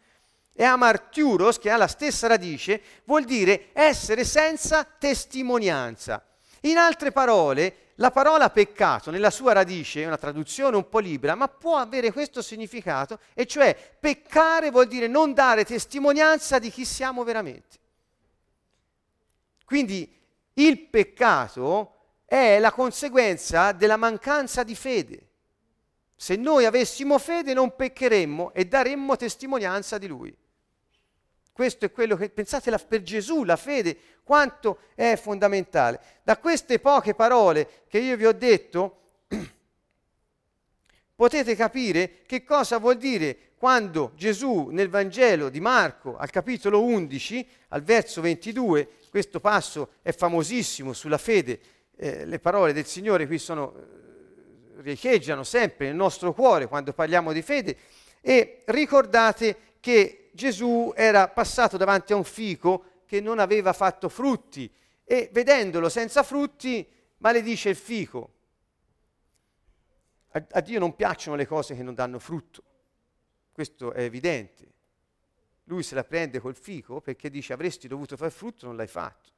[0.54, 6.24] E amartiuros, che ha la stessa radice, vuol dire essere senza testimonianza.
[6.62, 11.36] In altre parole, la parola peccato nella sua radice, è una traduzione un po' libera,
[11.36, 16.86] ma può avere questo significato, e cioè peccare vuol dire non dare testimonianza di chi
[16.86, 17.78] siamo veramente.
[19.66, 20.16] Quindi
[20.54, 21.94] il peccato
[22.26, 25.28] è la conseguenza della mancanza di fede.
[26.16, 30.36] Se noi avessimo fede non peccheremmo e daremmo testimonianza di lui.
[31.58, 36.00] Questo è quello che pensate la, per Gesù, la fede, quanto è fondamentale.
[36.22, 39.00] Da queste poche parole che io vi ho detto,
[41.16, 47.48] potete capire che cosa vuol dire quando Gesù nel Vangelo di Marco al capitolo 11,
[47.70, 51.60] al verso 22, questo passo è famosissimo sulla fede,
[51.96, 57.34] eh, le parole del Signore qui sono, eh, riecheggiano sempre nel nostro cuore quando parliamo
[57.34, 57.76] di fede
[58.22, 64.72] e ricordate che Gesù era passato davanti a un fico che non aveva fatto frutti
[65.04, 68.34] e vedendolo senza frutti maledice il fico.
[70.34, 72.64] A, a Dio non piacciono le cose che non danno frutto,
[73.52, 74.74] questo è evidente.
[75.64, 79.32] Lui se la prende col fico perché dice avresti dovuto fare frutto, non l'hai fatto.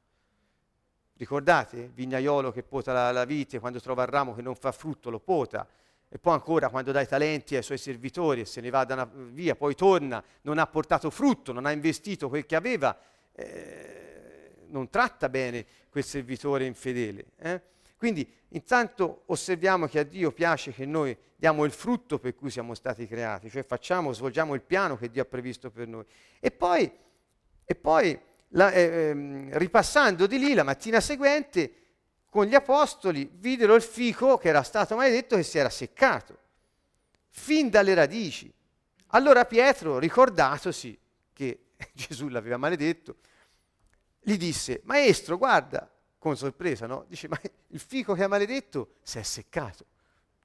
[1.14, 4.70] Ricordate il vignaiolo che pota la, la vite, quando trova il ramo che non fa
[4.70, 5.66] frutto lo pota,
[6.12, 9.54] e poi ancora quando dà i talenti ai suoi servitori e se ne va via,
[9.54, 12.98] poi torna, non ha portato frutto, non ha investito quel che aveva,
[13.32, 17.26] eh, non tratta bene quel servitore infedele.
[17.38, 17.62] Eh?
[17.96, 22.74] Quindi intanto osserviamo che a Dio piace che noi diamo il frutto per cui siamo
[22.74, 26.04] stati creati, cioè facciamo, svolgiamo il piano che Dio ha previsto per noi.
[26.40, 26.90] E poi,
[27.64, 31.72] e poi la, eh, ehm, ripassando di lì la mattina seguente,
[32.30, 36.38] con gli apostoli videro il fico che era stato maledetto che si era seccato,
[37.28, 38.50] fin dalle radici.
[39.08, 40.98] Allora Pietro, ricordatosi
[41.32, 43.16] che Gesù l'aveva maledetto,
[44.20, 47.04] gli disse, maestro, guarda, con sorpresa, no?
[47.08, 49.86] Dice, ma il fico che ha maledetto si è seccato.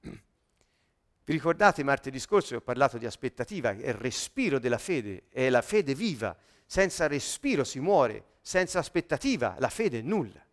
[0.00, 5.48] Vi ricordate martedì scorso che ho parlato di aspettativa, è il respiro della fede, è
[5.50, 6.36] la fede viva.
[6.68, 10.45] Senza respiro si muore, senza aspettativa la fede è nulla.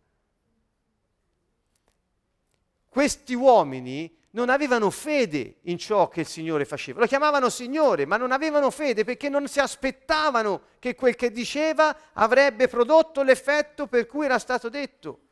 [2.94, 7.00] Questi uomini non avevano fede in ciò che il Signore faceva.
[7.00, 12.12] Lo chiamavano Signore, ma non avevano fede perché non si aspettavano che quel che diceva
[12.12, 15.22] avrebbe prodotto l'effetto per cui era stato detto.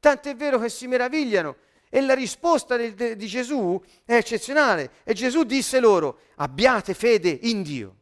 [0.00, 1.56] Tant'è vero che si meravigliano.
[1.90, 4.92] E la risposta del, de, di Gesù è eccezionale.
[5.04, 7.96] E Gesù disse loro, abbiate fede in Dio.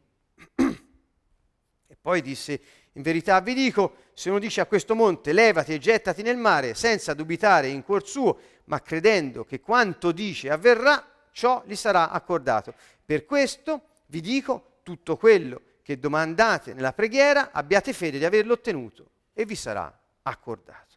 [0.55, 2.61] e poi disse,
[2.93, 6.75] in verità vi dico, se uno dice a questo monte, levati e gettati nel mare,
[6.75, 12.75] senza dubitare in cuor suo, ma credendo che quanto dice avverrà, ciò gli sarà accordato.
[13.03, 19.09] Per questo vi dico tutto quello che domandate nella preghiera, abbiate fede di averlo ottenuto
[19.33, 19.91] e vi sarà
[20.21, 20.95] accordato.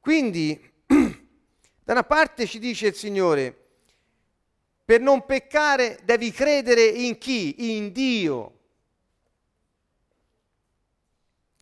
[0.00, 3.54] Quindi, da una parte ci dice il Signore,
[4.82, 7.76] per non peccare devi credere in chi?
[7.76, 8.60] In Dio.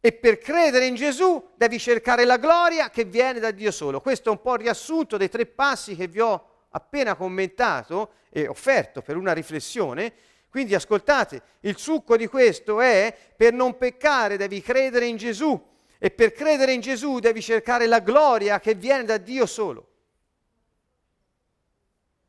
[0.04, 4.00] E per credere in Gesù devi cercare la gloria che viene da Dio solo.
[4.00, 8.48] Questo è un po' il riassunto dei tre passi che vi ho appena commentato e
[8.48, 10.12] offerto per una riflessione.
[10.50, 16.10] Quindi ascoltate, il succo di questo è per non peccare devi credere in Gesù e
[16.10, 19.86] per credere in Gesù devi cercare la gloria che viene da Dio solo.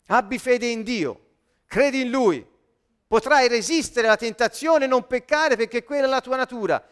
[0.09, 1.21] Abbi fede in Dio,
[1.65, 2.45] credi in Lui,
[3.07, 6.91] potrai resistere alla tentazione e non peccare perché quella è la tua natura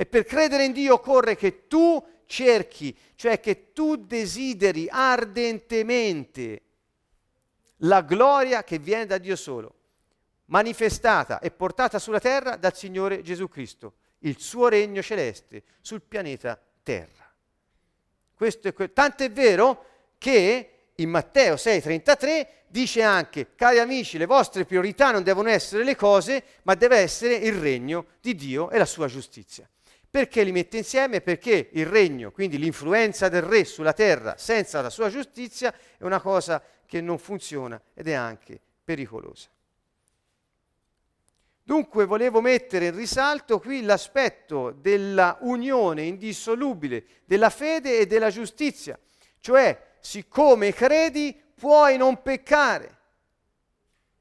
[0.00, 6.62] e per credere in Dio occorre che tu cerchi, cioè che tu desideri ardentemente
[7.82, 9.74] la gloria che viene da Dio solo,
[10.46, 16.58] manifestata e portata sulla terra dal Signore Gesù Cristo, il suo regno celeste sul pianeta
[16.82, 17.30] Terra.
[18.34, 19.84] Questo è que- Tanto è vero
[20.16, 25.94] che in Matteo 6:33 dice anche, cari amici, le vostre priorità non devono essere le
[25.94, 29.68] cose, ma deve essere il regno di Dio e la sua giustizia.
[30.10, 31.20] Perché li mette insieme?
[31.20, 36.20] Perché il regno, quindi l'influenza del re sulla terra senza la sua giustizia, è una
[36.20, 39.48] cosa che non funziona ed è anche pericolosa.
[41.62, 48.98] Dunque volevo mettere in risalto qui l'aspetto della unione indissolubile della fede e della giustizia,
[49.38, 52.98] cioè siccome credi puoi non peccare.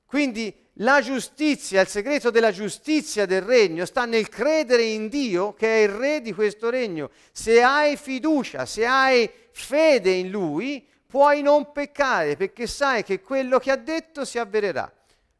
[0.05, 5.67] Quindi la giustizia, il segreto della giustizia del regno sta nel credere in Dio che
[5.67, 7.09] è il re di questo regno.
[7.31, 13.59] Se hai fiducia, se hai fede in Lui, puoi non peccare perché sai che quello
[13.59, 14.91] che ha detto si avvererà.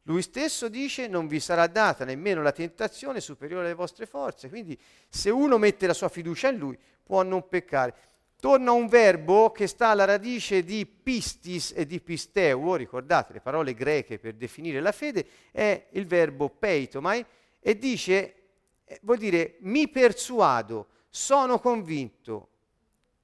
[0.04, 4.50] Lui stesso dice non vi sarà data nemmeno la tentazione superiore alle vostre forze.
[4.50, 4.78] Quindi
[5.08, 7.94] se uno mette la sua fiducia in Lui può non peccare
[8.40, 13.74] torna un verbo che sta alla radice di pistis e di pisteuo, ricordate le parole
[13.74, 17.26] greche per definire la fede, è il verbo peitomai
[17.60, 18.36] e dice,
[18.86, 22.50] eh, vuol dire mi persuado, sono convinto,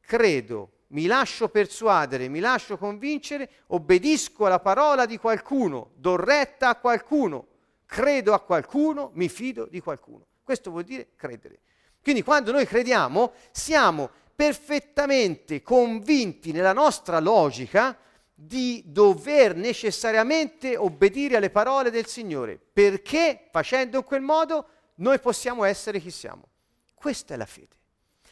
[0.01, 6.75] credo, mi lascio persuadere, mi lascio convincere, obbedisco alla parola di qualcuno, do retta a
[6.75, 7.47] qualcuno,
[7.85, 10.25] credo a qualcuno, mi fido di qualcuno.
[10.43, 11.59] Questo vuol dire credere.
[12.01, 17.97] Quindi quando noi crediamo siamo perfettamente convinti nella nostra logica
[18.33, 25.63] di dover necessariamente obbedire alle parole del Signore, perché facendo in quel modo noi possiamo
[25.63, 26.49] essere chi siamo.
[26.93, 27.75] Questa è la fede.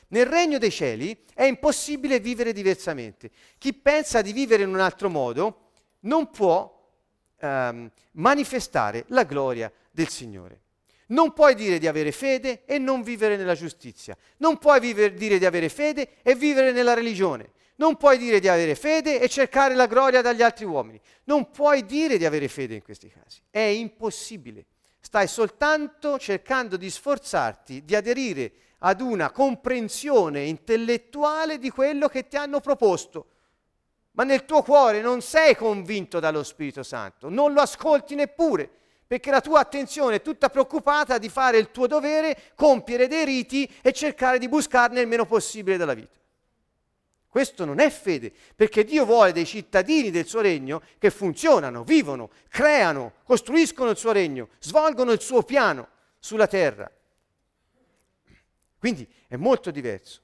[0.10, 3.32] Nel regno dei cieli è impossibile vivere diversamente.
[3.58, 5.70] Chi pensa di vivere in un altro modo
[6.02, 6.70] non può
[7.38, 10.63] ehm, manifestare la gloria del Signore.
[11.08, 14.18] Non puoi dire di avere fede e non vivere nella giustizia.
[14.38, 17.52] Non puoi vivere, dire di avere fede e vivere nella religione.
[17.76, 21.00] Non puoi dire di avere fede e cercare la gloria dagli altri uomini.
[21.26, 23.42] Non puoi dire di avere fede in questi casi.
[23.50, 24.66] È impossibile.
[25.00, 32.38] Stai soltanto cercando di sforzarti di aderire ad una comprensione intellettuale di quello che ti
[32.38, 33.28] hanno proposto.
[34.12, 38.70] Ma nel tuo cuore non sei convinto dallo Spirito Santo, non lo ascolti neppure,
[39.06, 43.70] perché la tua attenzione è tutta preoccupata di fare il tuo dovere, compiere dei riti
[43.82, 46.18] e cercare di buscarne il meno possibile dalla vita.
[47.28, 52.30] Questo non è fede, perché Dio vuole dei cittadini del suo regno che funzionano, vivono,
[52.48, 55.88] creano, costruiscono il suo regno, svolgono il suo piano
[56.20, 56.92] sulla terra.
[58.78, 60.22] Quindi è molto diverso.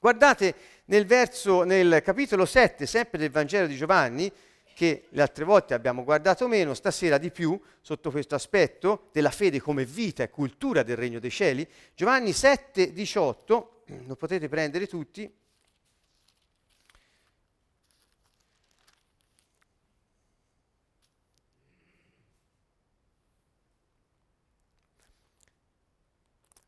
[0.00, 0.54] Guardate
[0.84, 4.32] nel verso, nel capitolo 7, sempre del Vangelo di Giovanni,
[4.80, 9.60] che le altre volte abbiamo guardato meno, stasera di più, sotto questo aspetto della fede
[9.60, 15.30] come vita e cultura del regno dei cieli, Giovanni 7, 18, lo potete prendere tutti,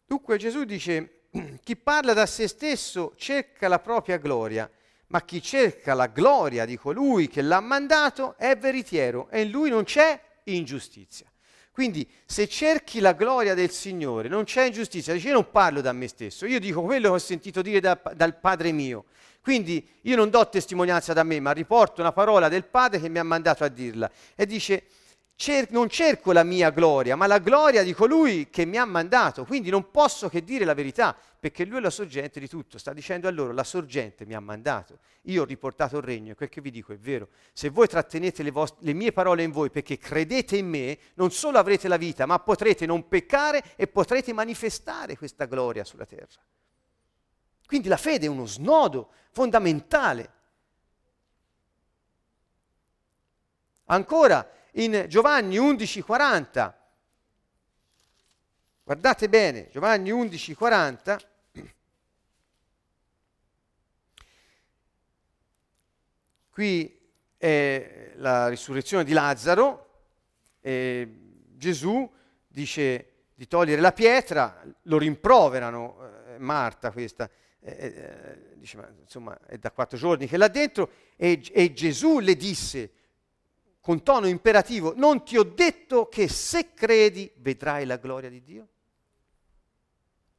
[0.05, 1.23] Dunque Gesù dice,
[1.65, 4.71] chi parla da se stesso cerca la propria gloria,
[5.13, 9.69] ma chi cerca la gloria di colui che l'ha mandato è veritiero e in lui
[9.69, 11.27] non c'è ingiustizia.
[11.71, 16.09] Quindi se cerchi la gloria del Signore non c'è ingiustizia, io non parlo da me
[16.09, 19.05] stesso, io dico quello che ho sentito dire da, dal Padre mio.
[19.43, 23.19] Quindi io non do testimonianza da me, ma riporto una parola del Padre che mi
[23.19, 24.11] ha mandato a dirla.
[24.35, 24.85] E dice
[25.37, 29.45] cer- non cerco la mia gloria, ma la gloria di colui che mi ha mandato.
[29.45, 32.79] Quindi non posso che dire la verità, perché lui è la sorgente di tutto.
[32.79, 34.99] Sta dicendo a loro, la sorgente mi ha mandato.
[35.23, 37.29] Io ho riportato il regno e quel che vi dico è vero.
[37.53, 41.31] Se voi trattenete le, vost- le mie parole in voi perché credete in me, non
[41.31, 46.41] solo avrete la vita, ma potrete non peccare e potrete manifestare questa gloria sulla terra.
[47.67, 50.33] Quindi la fede è uno snodo fondamentale.
[53.87, 56.75] Ancora, in Giovanni 11:40.
[58.85, 61.21] Guardate bene, Giovanni 11:40.
[66.51, 67.01] Qui
[67.39, 69.89] è la risurrezione di Lazzaro.
[70.61, 72.11] Gesù
[72.47, 75.97] dice di togliere la pietra, lo rimproverano,
[76.35, 77.29] eh, Marta questa,
[77.61, 81.73] eh, eh, dice, ma, insomma è da quattro giorni che è là dentro, e, e
[81.73, 82.91] Gesù le disse,
[83.83, 88.69] con tono imperativo, non ti ho detto che se credi vedrai la gloria di Dio?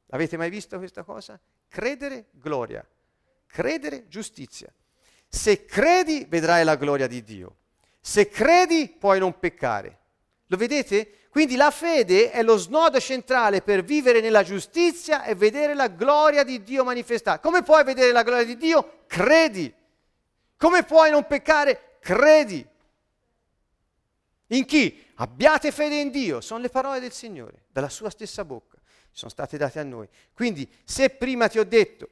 [0.08, 1.38] Avete mai visto questa cosa?
[1.68, 2.84] Credere, gloria.
[3.46, 4.72] Credere, giustizia.
[5.28, 7.56] Se credi, vedrai la gloria di Dio.
[8.00, 9.98] Se credi, puoi non peccare.
[10.46, 11.26] Lo vedete?
[11.28, 16.44] Quindi la fede è lo snodo centrale per vivere nella giustizia e vedere la gloria
[16.44, 17.40] di Dio manifestata.
[17.40, 19.00] Come puoi vedere la gloria di Dio?
[19.06, 19.74] Credi.
[20.56, 21.98] Come puoi non peccare?
[22.00, 22.66] Credi.
[24.54, 25.02] In chi?
[25.16, 28.78] Abbiate fede in Dio, sono le parole del Signore, dalla sua stessa bocca,
[29.10, 30.08] sono state date a noi.
[30.32, 32.08] Quindi se prima ti ho detto,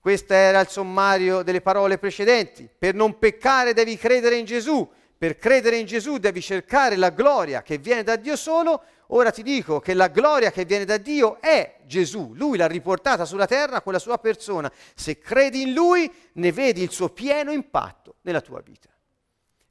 [0.00, 4.88] questo era il sommario delle parole precedenti, per non peccare devi credere in Gesù,
[5.18, 9.42] per credere in Gesù devi cercare la gloria che viene da Dio solo, ora ti
[9.42, 13.80] dico che la gloria che viene da Dio è Gesù, lui l'ha riportata sulla terra
[13.80, 18.42] con la sua persona, se credi in lui ne vedi il suo pieno impatto nella
[18.42, 18.90] tua vita.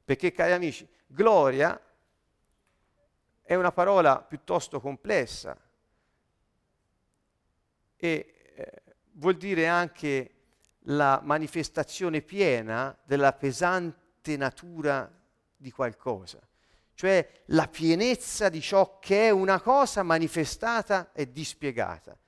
[0.04, 1.80] Perché cari amici, gloria
[3.46, 5.56] è una parola piuttosto complessa
[7.94, 8.82] e eh,
[9.12, 10.32] vuol dire anche
[10.88, 15.08] la manifestazione piena della pesante natura
[15.56, 16.40] di qualcosa,
[16.94, 22.18] cioè la pienezza di ciò che è una cosa manifestata e dispiegata.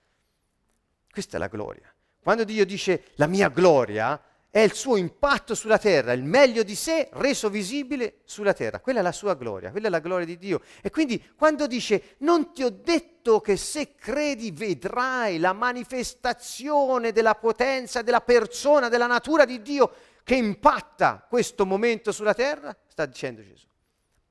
[1.11, 1.93] Questa è la gloria.
[2.21, 4.21] Quando Dio dice la mia gloria,
[4.51, 8.81] è il suo impatto sulla terra, il meglio di sé reso visibile sulla terra.
[8.81, 10.63] Quella è la sua gloria, quella è la gloria di Dio.
[10.81, 17.35] E quindi quando dice non ti ho detto che se credi vedrai la manifestazione della
[17.35, 19.93] potenza, della persona, della natura di Dio
[20.25, 23.67] che impatta questo momento sulla terra, sta dicendo Gesù.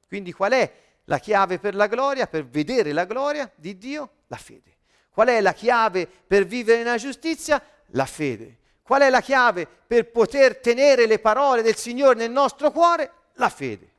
[0.08, 0.74] Quindi qual è
[1.06, 4.12] la chiave per la gloria, per vedere la gloria di Dio?
[4.28, 4.78] La fede.
[5.12, 7.62] Qual è la chiave per vivere nella giustizia?
[7.92, 8.60] La fede.
[8.88, 13.12] Qual è la chiave per poter tenere le parole del Signore nel nostro cuore?
[13.34, 13.92] La fede.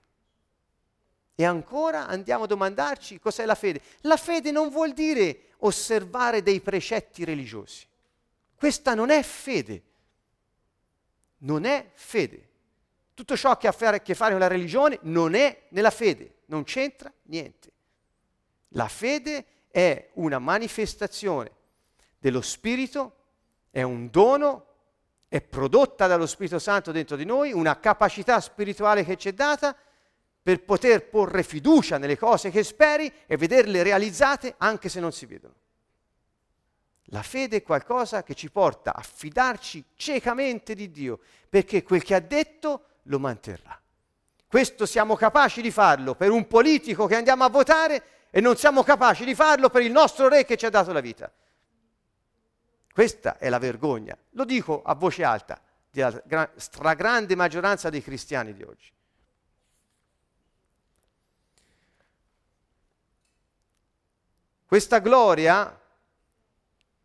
[1.35, 3.83] E ancora andiamo a domandarci cos'è la fede.
[4.01, 7.87] La fede non vuol dire osservare dei precetti religiosi.
[8.57, 9.83] Questa non è fede.
[11.41, 12.49] Non è fede.
[13.13, 16.65] Tutto ciò che ha a che fare con la religione non è nella fede, non
[16.65, 17.73] c'entra niente.
[18.69, 21.51] La fede è una manifestazione
[22.19, 23.17] dello Spirito,
[23.71, 24.68] è un dono,
[25.29, 29.77] è prodotta dallo Spirito Santo dentro di noi, una capacità spirituale che ci è data
[30.43, 35.27] per poter porre fiducia nelle cose che speri e vederle realizzate anche se non si
[35.27, 35.55] vedono.
[37.11, 42.15] La fede è qualcosa che ci porta a fidarci ciecamente di Dio, perché quel che
[42.15, 43.79] ha detto lo manterrà.
[44.47, 48.83] Questo siamo capaci di farlo per un politico che andiamo a votare e non siamo
[48.83, 51.31] capaci di farlo per il nostro re che ci ha dato la vita.
[52.99, 54.19] Questa è la vergogna.
[54.31, 58.91] Lo dico a voce alta della stragrande maggioranza dei cristiani di oggi.
[64.67, 65.81] Questa gloria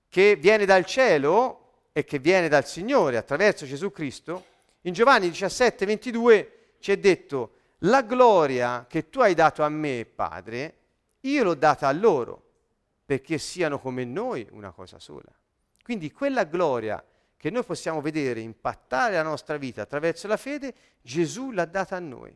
[0.10, 4.46] che viene dal cielo e che viene dal Signore attraverso Gesù Cristo,
[4.82, 10.06] in Giovanni 17, 22 ci è detto, la gloria che tu hai dato a me,
[10.06, 10.78] Padre,
[11.20, 12.42] io l'ho data a loro,
[13.06, 15.32] perché siano come noi una cosa sola.
[15.84, 17.04] Quindi quella gloria
[17.38, 22.00] che noi possiamo vedere impattare la nostra vita attraverso la fede, Gesù l'ha data a
[22.00, 22.36] noi.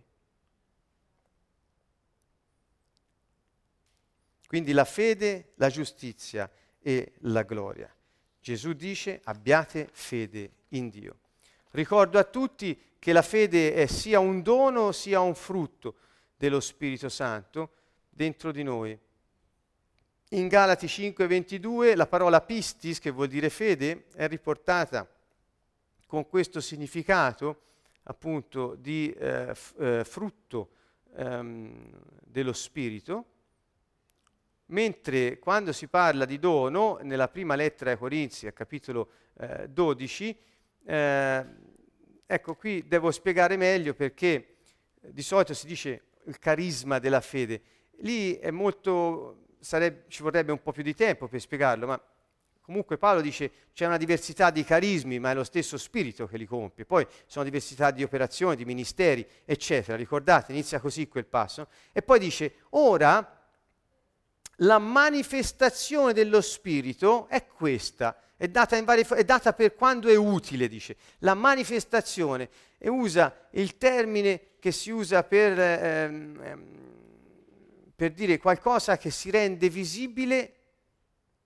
[4.47, 7.89] Quindi la fede, la giustizia e la gloria.
[8.41, 11.19] Gesù dice abbiate fede in Dio.
[11.71, 15.95] Ricordo a tutti che la fede è sia un dono sia un frutto
[16.35, 17.71] dello Spirito Santo
[18.09, 18.97] dentro di noi.
[20.31, 25.09] In Galati 5:22 la parola pistis, che vuol dire fede, è riportata
[26.05, 27.61] con questo significato
[28.03, 30.71] appunto di eh, f- eh, frutto
[31.15, 31.89] ehm,
[32.25, 33.25] dello Spirito,
[34.65, 39.09] mentre quando si parla di dono, nella prima lettera ai Corinzi, a capitolo
[39.39, 40.37] eh, 12,
[40.83, 41.45] eh,
[42.25, 44.57] ecco qui devo spiegare meglio perché
[44.99, 47.61] di solito si dice il carisma della fede,
[47.99, 52.01] lì è molto sarebbe, ci vorrebbe un po' più di tempo per spiegarlo, ma
[52.61, 56.45] comunque Paolo dice c'è una diversità di carismi, ma è lo stesso spirito che li
[56.45, 56.85] compie.
[56.85, 59.97] Poi sono diversità di operazioni, di ministeri, eccetera.
[59.97, 61.67] Ricordate, inizia così quel passo.
[61.91, 63.35] E poi dice, ora
[64.61, 68.19] la manifestazione dello spirito è questa.
[68.35, 70.95] È data, varie, è data, per quando è utile, dice.
[71.19, 76.87] La manifestazione, e usa il termine che si usa per ehm, ehm
[77.97, 80.53] per dire qualcosa che si rende visibile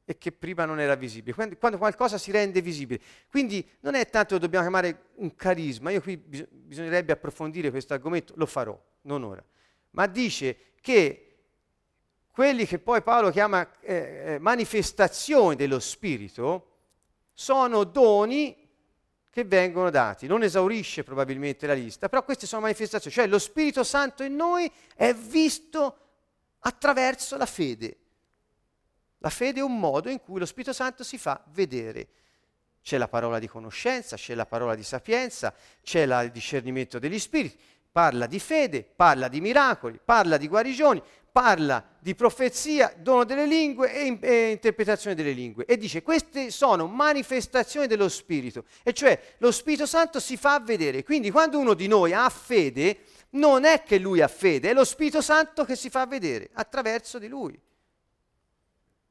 [0.04, 1.34] e che prima non era visibile.
[1.34, 3.00] Quando, quando, qualcosa si rende visibile.
[3.30, 7.94] Quindi non è tanto che dobbiamo chiamare un carisma, io qui bis- bisognerebbe approfondire questo
[7.94, 9.42] argomento, lo farò, non ora.
[9.92, 11.28] Ma dice che
[12.32, 16.68] quelli che poi Paolo chiama eh, eh manifestazioni dello Spirito
[17.34, 18.70] sono doni
[19.30, 20.28] che vengono dati.
[20.28, 24.70] Non esaurisce probabilmente la lista, però queste sono manifestazioni, cioè lo Spirito Santo in noi
[24.94, 25.96] è visto
[26.62, 27.98] attraverso la fede.
[29.20, 32.08] La fede è un modo in cui lo Spirito Santo si fa vedere.
[32.82, 35.54] C'è la parola di conoscenza, c'è la parola di sapienza,
[35.84, 37.58] c'è la, il discernimento degli spiriti,
[37.92, 41.02] parla di fede, parla di miracoli, parla di guarigioni,
[41.32, 45.66] parla di profezia, dono delle lingue e, e, interpretazione delle lingue.
[45.66, 51.04] E dice queste sono manifestazioni dello Spirito, e cioè lo Spirito Santo si fa vedere.
[51.04, 53.02] Quindi quando uno di noi ha fede,
[53.32, 57.20] non è che lui ha fede, è lo Spirito Santo che si fa vedere attraverso
[57.20, 57.60] di lui.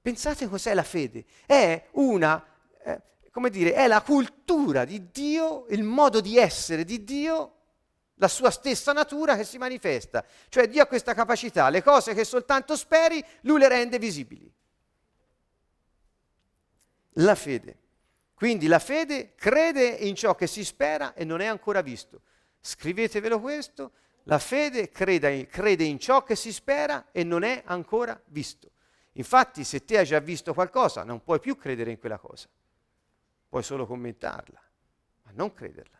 [0.02, 1.24] Pensate cos'è la fede?
[1.46, 2.42] È una,
[2.82, 3.00] eh,
[3.30, 7.54] come dire, è la cultura di Dio, il modo di essere di Dio,
[8.14, 10.24] la sua stessa natura che si manifesta.
[10.48, 14.50] Cioè Dio ha questa capacità, le cose che soltanto speri, lui le rende visibili.
[17.14, 17.78] La fede.
[18.34, 22.22] Quindi la fede crede in ciò che si spera e non è ancora visto.
[22.60, 23.92] Scrivetevelo questo,
[24.24, 28.70] la fede crede, crede in ciò che si spera e non è ancora visto.
[29.12, 32.48] Infatti, se te hai già visto qualcosa, non puoi più credere in quella cosa.
[33.48, 34.62] Puoi solo commentarla,
[35.24, 35.98] ma non crederla.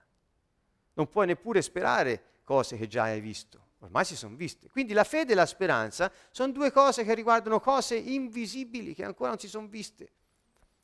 [0.94, 3.68] Non puoi neppure sperare cose che già hai visto.
[3.80, 4.68] Ormai si sono viste.
[4.68, 9.30] Quindi la fede e la speranza sono due cose che riguardano cose invisibili che ancora
[9.30, 10.12] non si sono viste.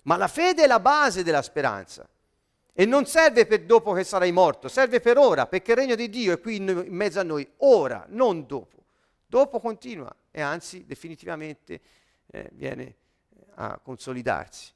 [0.04, 2.08] Ma la fede è la base della speranza.
[2.78, 6.10] E non serve per dopo che sarai morto, serve per ora, perché il regno di
[6.10, 8.84] Dio è qui in mezzo a noi, ora, non dopo.
[9.26, 11.80] Dopo continua e anzi definitivamente
[12.26, 12.94] eh, viene eh,
[13.54, 14.74] a consolidarsi.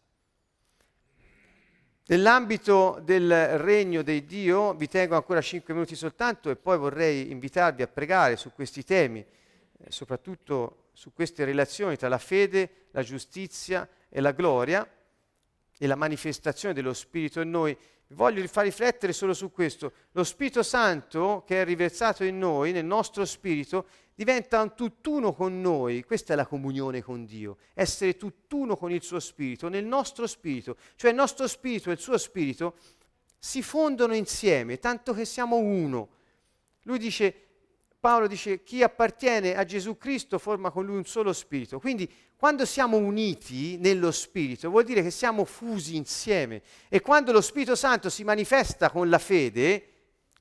[2.06, 7.82] Nell'ambito del regno di Dio vi tengo ancora 5 minuti soltanto e poi vorrei invitarvi
[7.82, 13.86] a pregare su questi temi, eh, soprattutto su queste relazioni tra la fede, la giustizia
[14.08, 14.88] e la gloria
[15.82, 17.74] e la manifestazione dello Spirito in noi.
[18.08, 19.92] Voglio far riflettere solo su questo.
[20.12, 25.58] Lo Spirito Santo che è riversato in noi, nel nostro spirito, diventa un tutt'uno con
[25.62, 30.26] noi, questa è la comunione con Dio, essere tutt'uno con il suo spirito, nel nostro
[30.26, 32.74] spirito, cioè il nostro spirito e il suo spirito
[33.38, 36.08] si fondono insieme, tanto che siamo uno.
[36.82, 37.49] Lui dice,
[38.00, 41.78] Paolo dice, chi appartiene a Gesù Cristo forma con lui un solo spirito.
[41.78, 47.42] Quindi quando siamo uniti nello spirito vuol dire che siamo fusi insieme e quando lo
[47.42, 49.88] Spirito Santo si manifesta con la fede,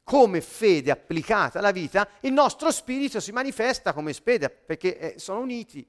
[0.05, 5.41] come fede applicata alla vita, il nostro spirito si manifesta come fede perché eh, sono
[5.41, 5.85] uniti.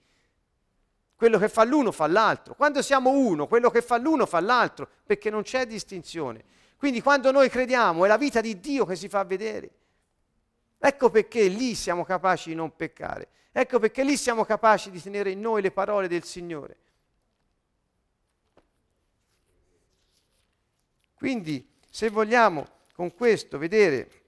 [1.15, 2.55] Quello che fa l'uno fa l'altro.
[2.57, 6.43] Quando siamo uno, quello che fa l'uno fa l'altro, perché non c'è distinzione.
[6.77, 9.71] Quindi quando noi crediamo è la vita di Dio che si fa vedere.
[10.83, 13.29] Ecco perché lì siamo capaci di non peccare.
[13.53, 16.77] Ecco perché lì siamo capaci di tenere in noi le parole del Signore.
[21.15, 24.21] Quindi, se vogliamo con questo vedere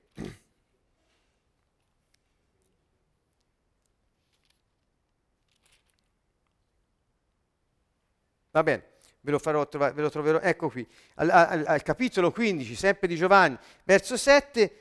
[8.53, 8.85] Va bene,
[9.21, 13.17] ve lo, farò ve lo troverò, ecco qui, al, al, al, capitolo 15, sempre di
[13.17, 14.77] Giovanni, verso 7,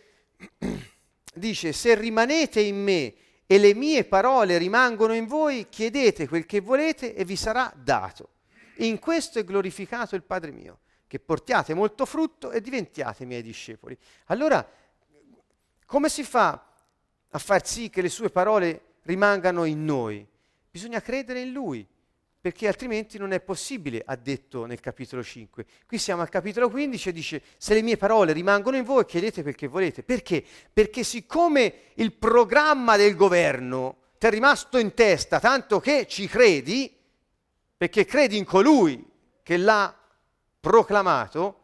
[1.34, 3.14] dice, se rimanete in me
[3.46, 8.30] e le mie parole rimangono in voi, chiedete quel che volete e vi sarà dato.
[8.78, 13.98] In questo è glorificato il Padre mio, che portiate molto frutto e diventiate miei discepoli.
[14.28, 14.68] Allora,
[15.86, 16.66] come si fa
[17.30, 20.26] a far sì che le sue parole rimangano in noi?
[20.70, 21.86] Bisogna credere in Lui,
[22.42, 25.64] perché altrimenti non è possibile, ha detto nel capitolo 5.
[25.86, 29.44] Qui siamo al capitolo 15 e dice, se le mie parole rimangono in voi, chiedete
[29.44, 30.02] perché volete.
[30.02, 30.44] Perché?
[30.74, 36.92] Perché siccome il programma del governo ti è rimasto in testa, tanto che ci credi,
[37.78, 39.08] perché credi in colui
[39.44, 39.96] che l'ha
[40.60, 41.60] proclamato,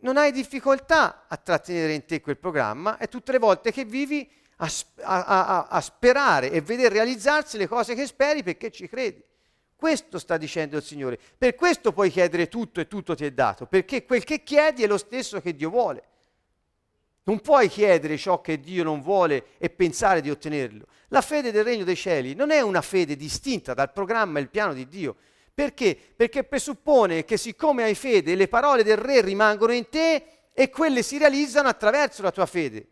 [0.00, 4.30] non hai difficoltà a trattenere in te quel programma e tutte le volte che vivi
[4.58, 4.70] a,
[5.02, 9.24] a, a, a sperare e vedere realizzarsi le cose che speri perché ci credi.
[9.76, 11.18] Questo sta dicendo il Signore.
[11.36, 14.86] Per questo puoi chiedere tutto e tutto ti è dato, perché quel che chiedi è
[14.86, 16.02] lo stesso che Dio vuole.
[17.24, 20.86] Non puoi chiedere ciò che Dio non vuole e pensare di ottenerlo.
[21.08, 24.48] La fede del regno dei cieli non è una fede distinta dal programma e il
[24.48, 25.16] piano di Dio.
[25.52, 25.98] Perché?
[26.14, 31.02] Perché presuppone che siccome hai fede, le parole del re rimangono in te e quelle
[31.02, 32.86] si realizzano attraverso la tua fede.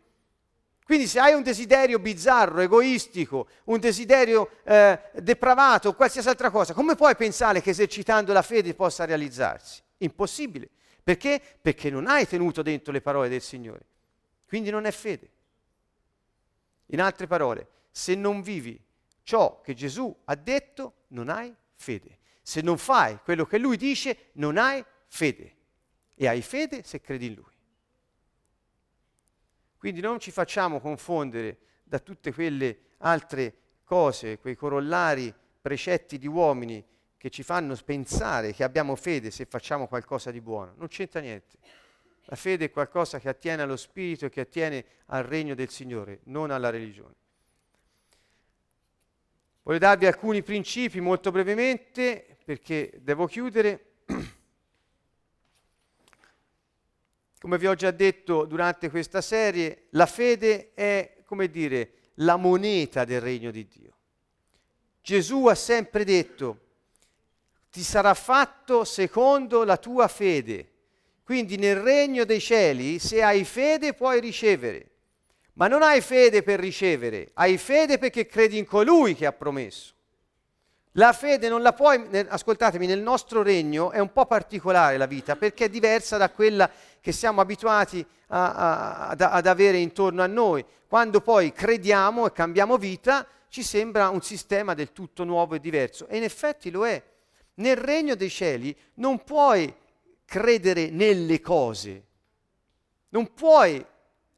[0.85, 6.93] Quindi se hai un desiderio bizzarro, egoistico, un desiderio eh, depravato, qualsiasi altra cosa, come
[6.93, 9.81] puoi pensare che esercitando la fede possa realizzarsi?
[9.97, 10.69] Impossibile.
[11.03, 11.41] Perché?
[11.59, 13.83] Perché non hai tenuto dentro le parole del Signore.
[14.47, 15.31] Quindi non è fede.
[16.87, 18.79] In altre parole, se non vivi
[19.23, 22.19] ciò che Gesù ha detto, non hai fede.
[22.43, 25.55] Se non fai quello che lui dice, non hai fede.
[26.13, 27.53] E hai fede se credi in lui.
[29.85, 35.31] Quindi non ci facciamo confondere da tutte quelle altre cose, quei corollari,
[35.61, 36.83] precetti di uomini
[37.15, 40.73] che ci fanno pensare che abbiamo fede se facciamo qualcosa di buono.
[40.75, 41.57] Non c'entra niente.
[42.23, 46.21] La fede è qualcosa che attiene allo Spirito e che attiene al regno del Signore,
[46.23, 47.13] non alla religione.
[49.61, 53.94] Voglio darvi alcuni principi molto brevemente perché devo chiudere.
[57.45, 63.05] Come vi ho già detto durante questa serie, la fede è, come dire, la moneta
[63.05, 63.93] del regno di Dio.
[64.99, 66.59] Gesù ha sempre detto,
[67.69, 70.71] ti sarà fatto secondo la tua fede.
[71.23, 74.89] Quindi nel regno dei cieli, se hai fede, puoi ricevere.
[75.53, 79.93] Ma non hai fede per ricevere, hai fede perché credi in colui che ha promesso.
[80.97, 85.35] La fede non la puoi, ascoltatemi, nel nostro regno è un po' particolare la vita
[85.35, 86.71] perché è diversa da quella
[87.05, 90.65] che siamo abituati a, a, ad, ad avere intorno a noi.
[90.87, 96.07] Quando poi crediamo e cambiamo vita, ci sembra un sistema del tutto nuovo e diverso.
[96.07, 96.99] E in effetti lo è.
[97.57, 99.71] Nel regno dei cieli non puoi
[100.25, 102.05] credere nelle cose,
[103.09, 103.85] non puoi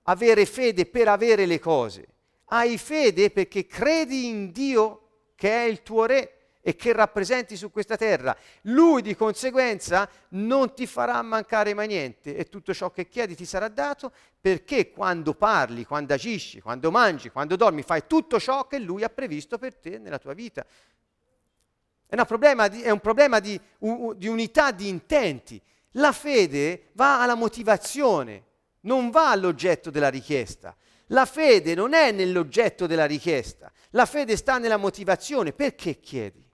[0.04, 2.06] avere fede per avere le cose.
[2.48, 6.37] Hai fede perché credi in Dio che è il tuo re
[6.68, 8.36] e che rappresenti su questa terra.
[8.64, 13.46] Lui di conseguenza non ti farà mancare mai niente e tutto ciò che chiedi ti
[13.46, 14.12] sarà dato
[14.42, 19.08] perché quando parli, quando agisci, quando mangi, quando dormi, fai tutto ciò che lui ha
[19.08, 20.66] previsto per te nella tua vita.
[22.06, 22.16] È,
[22.70, 23.58] di, è un problema di,
[24.18, 25.62] di unità di intenti.
[25.92, 28.44] La fede va alla motivazione,
[28.82, 30.76] non va all'oggetto della richiesta.
[31.12, 35.54] La fede non è nell'oggetto della richiesta, la fede sta nella motivazione.
[35.54, 36.46] Perché chiedi?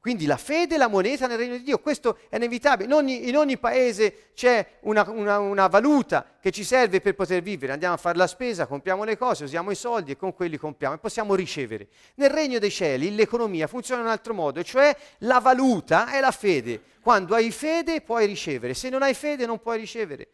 [0.00, 2.88] Quindi la fede è la moneta nel regno di Dio, questo è inevitabile.
[2.88, 7.42] In ogni, in ogni paese c'è una, una, una, valuta che ci serve per poter
[7.42, 7.72] vivere.
[7.72, 10.94] Andiamo a fare la spesa, compriamo le cose, usiamo i soldi e con quelli compriamo
[10.94, 11.88] e possiamo ricevere.
[12.14, 16.30] Nel regno dei cieli l'economia funziona in un altro modo, cioè la valuta è la
[16.30, 16.80] fede.
[17.02, 20.28] Quando hai fede puoi ricevere, se non hai fede non puoi ricevere.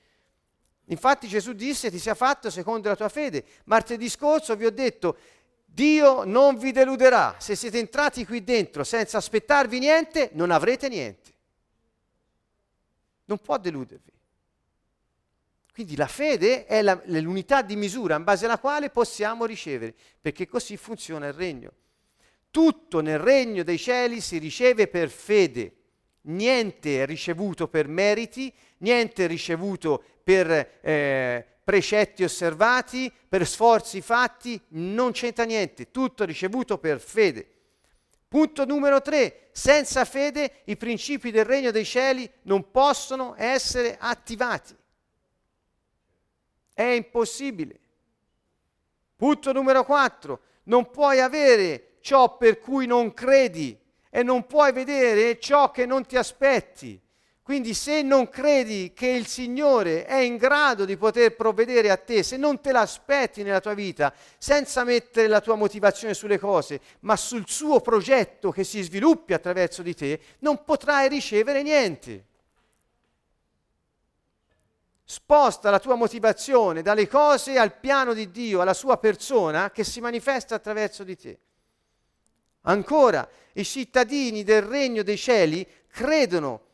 [0.90, 3.42] Infatti Gesù disse ti sia fatto secondo la tua fede.
[3.64, 5.16] Martedì scorso vi ho detto
[5.76, 7.36] Dio non vi deluderà.
[7.38, 11.34] Se siete entrati qui dentro senza aspettarvi niente, non avrete niente.
[13.26, 14.10] Non può deludervi.
[15.74, 20.48] Quindi la fede è la, l'unità di misura in base alla quale possiamo ricevere, perché
[20.48, 21.70] così funziona il regno.
[22.50, 25.74] Tutto nel regno dei cieli si riceve per fede.
[26.22, 34.60] Niente è ricevuto per meriti, niente è ricevuto per eh, precetti osservati, per sforzi fatti,
[34.68, 37.54] non c'entra niente, tutto ricevuto per fede.
[38.28, 44.76] Punto numero tre, senza fede i principi del regno dei cieli non possono essere attivati.
[46.72, 47.80] È impossibile.
[49.16, 53.76] Punto numero quattro, non puoi avere ciò per cui non credi
[54.08, 57.00] e non puoi vedere ciò che non ti aspetti.
[57.46, 62.24] Quindi se non credi che il Signore è in grado di poter provvedere a te,
[62.24, 67.14] se non te l'aspetti nella tua vita, senza mettere la tua motivazione sulle cose, ma
[67.14, 72.24] sul suo progetto che si sviluppi attraverso di te, non potrai ricevere niente.
[75.04, 80.00] Sposta la tua motivazione dalle cose al piano di Dio, alla sua persona che si
[80.00, 81.38] manifesta attraverso di te.
[82.62, 86.65] Ancora, i cittadini del regno dei cieli credono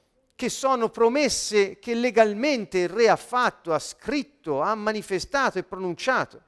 [0.43, 6.43] che sono promesse che legalmente il re ha fatto, ha scritto, ha manifestato e pronunciato.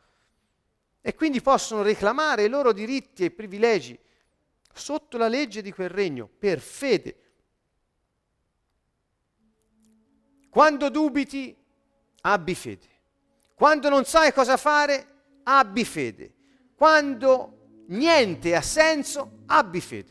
[1.01, 3.97] E quindi possono reclamare i loro diritti e privilegi
[4.73, 7.17] sotto la legge di quel regno, per fede.
[10.51, 11.57] Quando dubiti,
[12.23, 12.89] abbi fede.
[13.55, 15.07] Quando non sai cosa fare,
[15.45, 16.35] abbi fede.
[16.75, 20.11] Quando niente ha senso, abbi fede.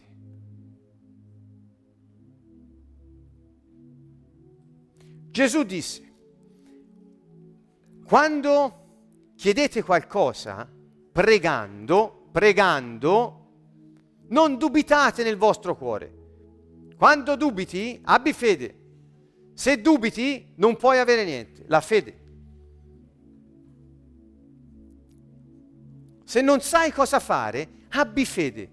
[5.34, 6.14] Gesù disse,
[8.06, 10.72] quando chiedete qualcosa,
[11.12, 13.48] pregando, pregando,
[14.28, 16.94] non dubitate nel vostro cuore.
[16.96, 18.82] Quando dubiti, abbi fede.
[19.56, 22.22] Se dubiti, non puoi avere niente, la fede.
[26.26, 28.72] Se non sai cosa fare, abbi fede.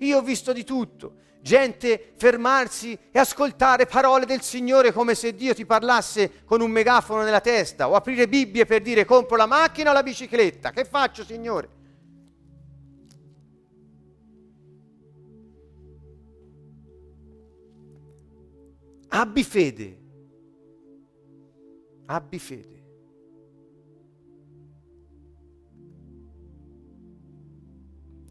[0.00, 5.54] Io ho visto di tutto gente fermarsi e ascoltare parole del Signore come se Dio
[5.54, 9.90] ti parlasse con un megafono nella testa o aprire Bibbie per dire compro la macchina
[9.90, 10.70] o la bicicletta.
[10.70, 11.78] Che faccio, Signore?
[19.08, 19.98] Abbi fede.
[22.06, 22.78] Abbi fede.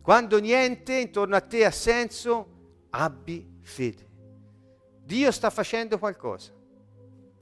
[0.02, 2.59] Quando niente intorno a te ha senso,
[2.92, 4.08] abbi fede.
[5.04, 6.52] Dio sta facendo qualcosa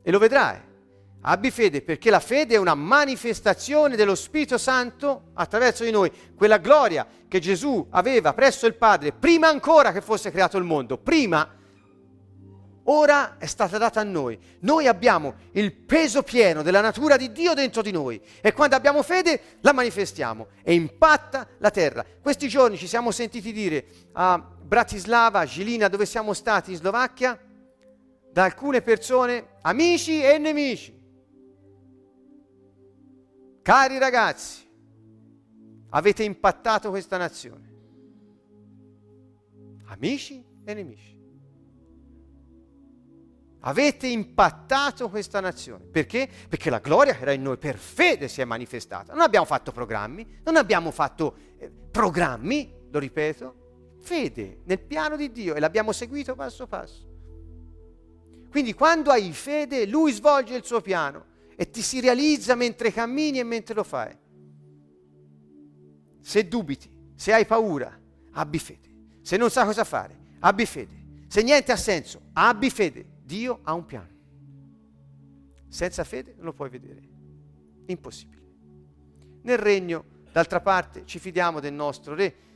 [0.02, 0.76] e lo vedrai.
[1.22, 6.58] Abbi fede perché la fede è una manifestazione dello Spirito Santo attraverso di noi, quella
[6.58, 11.56] gloria che Gesù aveva presso il Padre prima ancora che fosse creato il mondo, prima
[12.90, 14.40] ora è stata data a noi.
[14.60, 19.04] Noi abbiamo il peso pieno della natura di Dio dentro di noi e quando abbiamo
[19.04, 22.06] fede la manifestiamo e impatta la terra.
[22.22, 27.40] Questi giorni ci siamo sentiti dire a Bratislava, Gilina, dove siamo stati in Slovacchia,
[28.30, 30.94] da alcune persone, amici e nemici.
[33.62, 34.70] Cari ragazzi,
[35.92, 37.76] avete impattato questa nazione.
[39.86, 41.16] Amici e nemici.
[43.62, 45.86] Avete impattato questa nazione.
[45.86, 46.30] Perché?
[46.50, 49.14] Perché la gloria che era in noi per fede si è manifestata.
[49.14, 53.67] Non abbiamo fatto programmi, non abbiamo fatto eh, programmi, lo ripeto,
[54.08, 57.06] fede nel piano di Dio e l'abbiamo seguito passo passo.
[58.50, 61.26] Quindi quando hai fede, Lui svolge il suo piano
[61.58, 64.16] e ti si realizza mentre cammini e mentre lo fai.
[66.22, 68.00] Se dubiti, se hai paura,
[68.32, 68.96] abbi fede.
[69.22, 71.26] Se non sai cosa fare, abbi fede.
[71.28, 73.06] Se niente ha senso, abbi fede.
[73.26, 74.16] Dio ha un piano.
[75.68, 77.02] Senza fede non lo puoi vedere.
[77.88, 78.42] Impossibile.
[79.42, 82.47] Nel regno, d'altra parte, ci fidiamo del nostro Re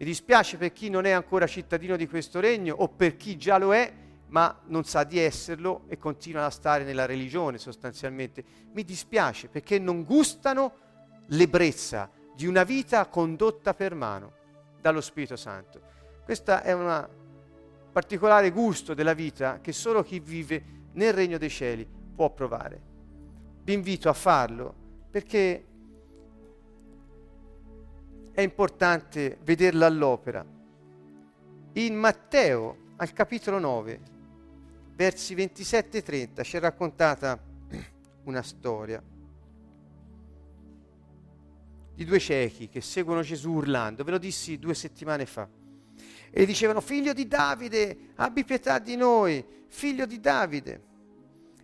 [0.00, 3.58] Mi dispiace per chi non è ancora cittadino di questo regno o per chi già
[3.58, 3.92] lo è,
[4.28, 8.42] ma non sa di esserlo e continua a stare nella religione sostanzialmente.
[8.72, 10.72] Mi dispiace perché non gustano
[11.26, 14.32] l'ebbrezza di una vita condotta per mano
[14.80, 15.82] dallo Spirito Santo.
[16.24, 17.06] Questo è un
[17.92, 22.80] particolare gusto della vita che solo chi vive nel regno dei cieli può provare.
[23.62, 24.74] Vi invito a farlo
[25.10, 25.66] perché
[28.32, 30.44] è importante vederla all'opera.
[31.74, 34.00] In Matteo, al capitolo 9,
[34.94, 37.38] versi 27 e 30, ci è raccontata
[38.24, 39.02] una storia
[41.94, 44.04] di due ciechi che seguono Gesù urlando.
[44.04, 45.46] Ve lo dissi due settimane fa.
[46.30, 50.88] E dicevano, figlio di Davide, abbi pietà di noi, figlio di Davide.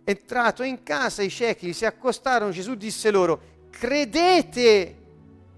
[0.03, 5.06] Entrato in casa, i ciechi si accostarono, Gesù disse loro, credete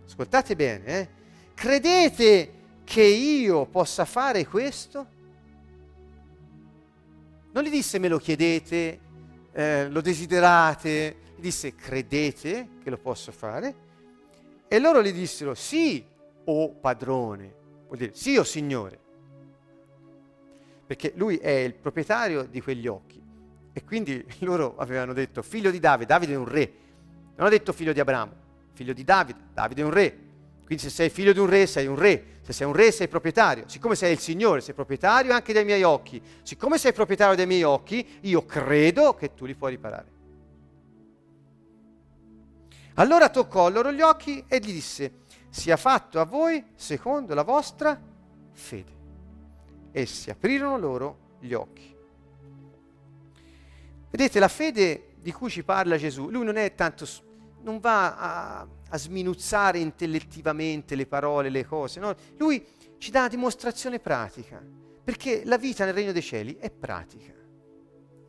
[0.10, 1.10] ascoltate bene, eh?
[1.53, 2.53] credete
[2.84, 5.07] che io possa fare questo?
[7.51, 8.99] Non gli disse me lo chiedete,
[9.51, 13.88] eh, lo desiderate, gli disse credete che lo posso fare?
[14.68, 16.03] E loro gli dissero sì,
[16.45, 17.53] o oh padrone,
[17.86, 18.99] vuol dire sì o oh signore,
[20.88, 23.22] perché lui è il proprietario di quegli occhi.
[23.72, 26.74] E quindi loro avevano detto figlio di Davide, Davide è un re,
[27.36, 30.17] non hanno detto figlio di Abramo figlio di Davide, Davide è un re.
[30.65, 32.38] Quindi se sei figlio di un re, sei un re.
[32.41, 33.63] Se sei un re, sei proprietario.
[33.67, 36.22] Siccome sei il Signore, sei proprietario anche dei miei occhi.
[36.43, 40.17] Siccome sei proprietario dei miei occhi, io credo che tu li puoi riparare.
[42.95, 47.99] Allora toccò loro gli occhi e gli disse, sia fatto a voi secondo la vostra
[48.51, 48.97] fede.
[49.91, 51.95] E si aprirono loro gli occhi.
[54.11, 57.05] Vedete, la fede di cui ci parla Gesù, lui non è tanto
[57.62, 62.16] non va a, a, sminuzzare intellettivamente le parole, le cose, no?
[62.38, 62.66] lui
[62.97, 64.62] ci dà dimostrazione pratica,
[65.03, 67.34] perché la vita nel regno dei cieli è pratica.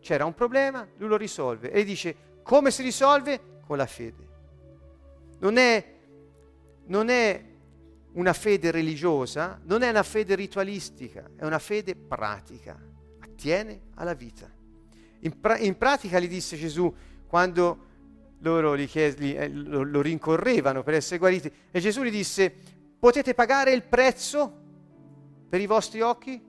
[0.01, 3.59] C'era un problema, lui lo risolve e dice come si risolve?
[3.67, 4.29] Con la fede.
[5.39, 5.95] Non è,
[6.87, 7.45] non è
[8.13, 12.77] una fede religiosa, non è una fede ritualistica, è una fede pratica,
[13.21, 14.51] attiene alla vita.
[15.21, 16.93] In, pra- in pratica gli disse Gesù
[17.27, 17.87] quando
[18.41, 22.53] loro gli chies- gli, eh, lo, lo rincorrevano per essere guariti e Gesù gli disse
[22.99, 24.59] potete pagare il prezzo
[25.49, 26.49] per i vostri occhi?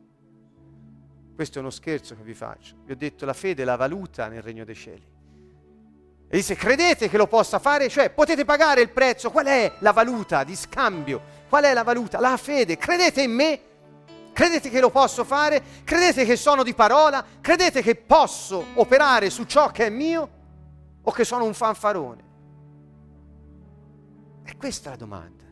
[1.33, 2.75] Questo è uno scherzo che vi faccio.
[2.85, 5.09] Vi ho detto la fede è la valuta nel regno dei cieli.
[6.27, 7.89] E disse credete che lo possa fare?
[7.89, 9.31] Cioè potete pagare il prezzo?
[9.31, 11.39] Qual è la valuta di scambio?
[11.49, 12.19] Qual è la valuta?
[12.19, 12.77] La fede.
[12.77, 13.59] Credete in me?
[14.31, 15.61] Credete che lo posso fare?
[15.83, 17.25] Credete che sono di parola?
[17.41, 20.39] Credete che posso operare su ciò che è mio?
[21.03, 22.23] O che sono un fanfarone?
[24.43, 25.43] E questa è la domanda.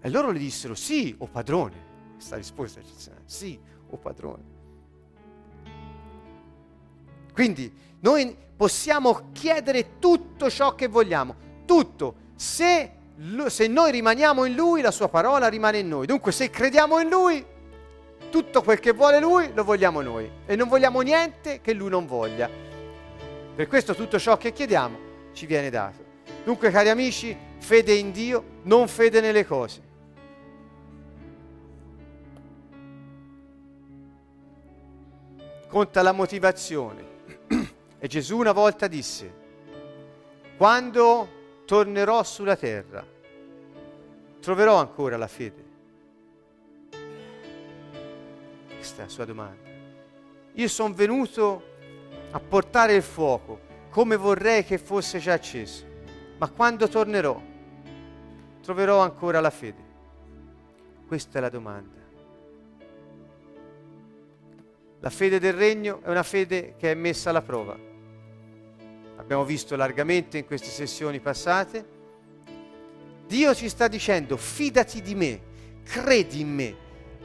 [0.00, 1.90] E loro gli dissero sì o padrone.
[2.14, 3.22] Questa risposta è eccezionale.
[3.26, 3.58] Sì
[3.88, 4.60] o padrone.
[7.32, 12.16] Quindi noi possiamo chiedere tutto ciò che vogliamo, tutto.
[12.34, 12.92] Se,
[13.46, 16.06] se noi rimaniamo in Lui, la sua parola rimane in noi.
[16.06, 17.44] Dunque se crediamo in Lui,
[18.30, 20.30] tutto quel che vuole Lui lo vogliamo noi.
[20.46, 22.50] E non vogliamo niente che Lui non voglia.
[23.54, 24.98] Per questo tutto ciò che chiediamo
[25.32, 26.02] ci viene dato.
[26.44, 29.90] Dunque, cari amici, fede in Dio, non fede nelle cose.
[35.68, 37.10] Conta la motivazione.
[37.98, 39.32] E Gesù una volta disse,
[40.56, 41.28] quando
[41.66, 43.06] tornerò sulla terra,
[44.40, 45.64] troverò ancora la fede?
[48.74, 49.70] Questa è la sua domanda.
[50.54, 51.71] Io sono venuto
[52.32, 55.84] a portare il fuoco come vorrei che fosse già acceso.
[56.38, 57.40] Ma quando tornerò,
[58.62, 59.90] troverò ancora la fede?
[61.06, 62.00] Questa è la domanda.
[65.00, 67.76] La fede del regno è una fede che è messa alla prova.
[69.16, 72.00] Abbiamo visto largamente in queste sessioni passate.
[73.26, 75.40] Dio ci sta dicendo fidati di me,
[75.84, 76.76] credi in me,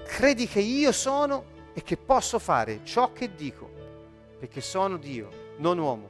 [0.06, 3.67] credi che io sono e che posso fare ciò che dico
[4.40, 6.10] perché sono Dio, non uomo.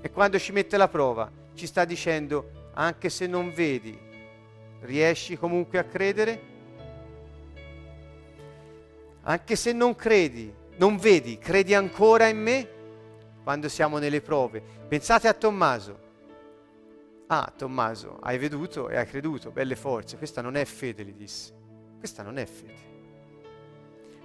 [0.00, 3.98] E quando ci mette la prova, ci sta dicendo, anche se non vedi,
[4.80, 6.52] riesci comunque a credere?
[9.22, 12.68] Anche se non credi, non vedi, credi ancora in me?
[13.42, 14.62] Quando siamo nelle prove.
[14.88, 16.02] Pensate a Tommaso.
[17.28, 20.18] Ah, Tommaso, hai veduto e hai creduto, belle forze.
[20.18, 21.52] Questa non è fede, gli disse.
[21.98, 22.92] Questa non è fede.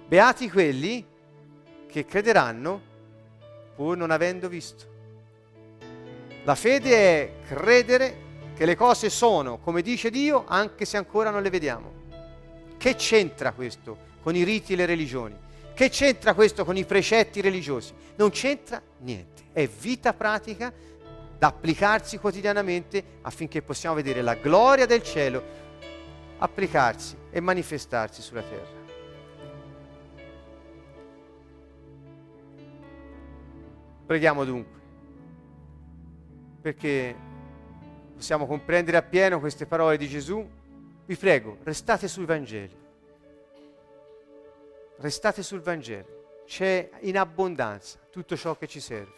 [0.06, 1.06] Beati quelli
[1.90, 2.80] che crederanno
[3.74, 4.88] pur non avendo visto.
[6.44, 11.42] La fede è credere che le cose sono come dice Dio anche se ancora non
[11.42, 11.92] le vediamo.
[12.78, 15.36] Che c'entra questo con i riti e le religioni?
[15.74, 17.92] Che c'entra questo con i precetti religiosi?
[18.16, 20.72] Non c'entra niente, è vita pratica
[21.38, 25.42] da applicarsi quotidianamente affinché possiamo vedere la gloria del cielo
[26.38, 28.79] applicarsi e manifestarsi sulla terra.
[34.10, 34.80] Preghiamo dunque,
[36.60, 37.14] perché
[38.12, 40.44] possiamo comprendere appieno queste parole di Gesù.
[41.06, 42.76] Vi prego, restate sui Vangeli.
[44.96, 46.42] Restate sul Vangelo.
[46.44, 49.14] C'è in abbondanza tutto ciò che ci serve.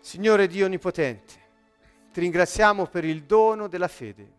[0.00, 1.34] Signore Dio Onnipotente,
[2.12, 4.35] ti ringraziamo per il dono della fede.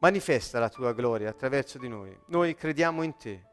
[0.00, 2.16] Manifesta la tua gloria attraverso di noi.
[2.26, 3.46] Noi crediamo in te.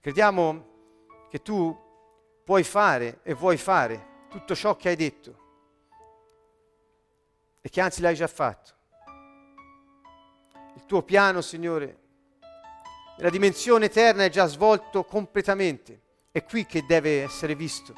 [0.00, 0.74] Crediamo
[1.28, 1.76] che tu
[2.44, 5.44] puoi fare e vuoi fare tutto ciò che hai detto
[7.60, 8.74] e che anzi l'hai già fatto.
[10.76, 11.98] Il tuo piano, Signore,
[13.16, 16.02] nella dimensione eterna è già svolto completamente.
[16.30, 17.94] È qui che deve essere visto.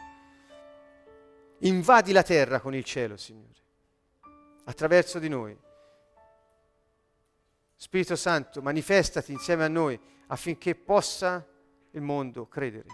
[1.61, 3.53] Invadi la terra con il cielo, Signore,
[4.65, 5.59] attraverso di noi.
[7.81, 9.97] Spirito Santo, manifestati insieme a noi
[10.27, 11.47] affinché possa
[11.93, 12.87] il mondo credere.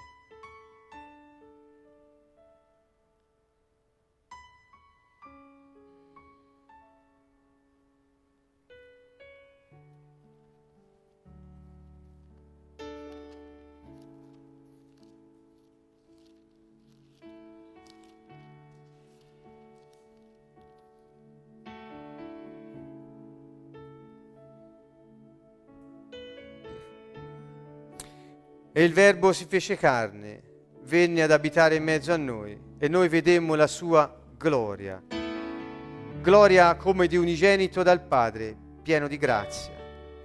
[28.76, 30.42] E il Verbo si fece carne,
[30.82, 35.01] venne ad abitare in mezzo a noi e noi vedemmo la sua gloria.
[36.20, 39.72] Gloria come di unigenito dal Padre, pieno di grazia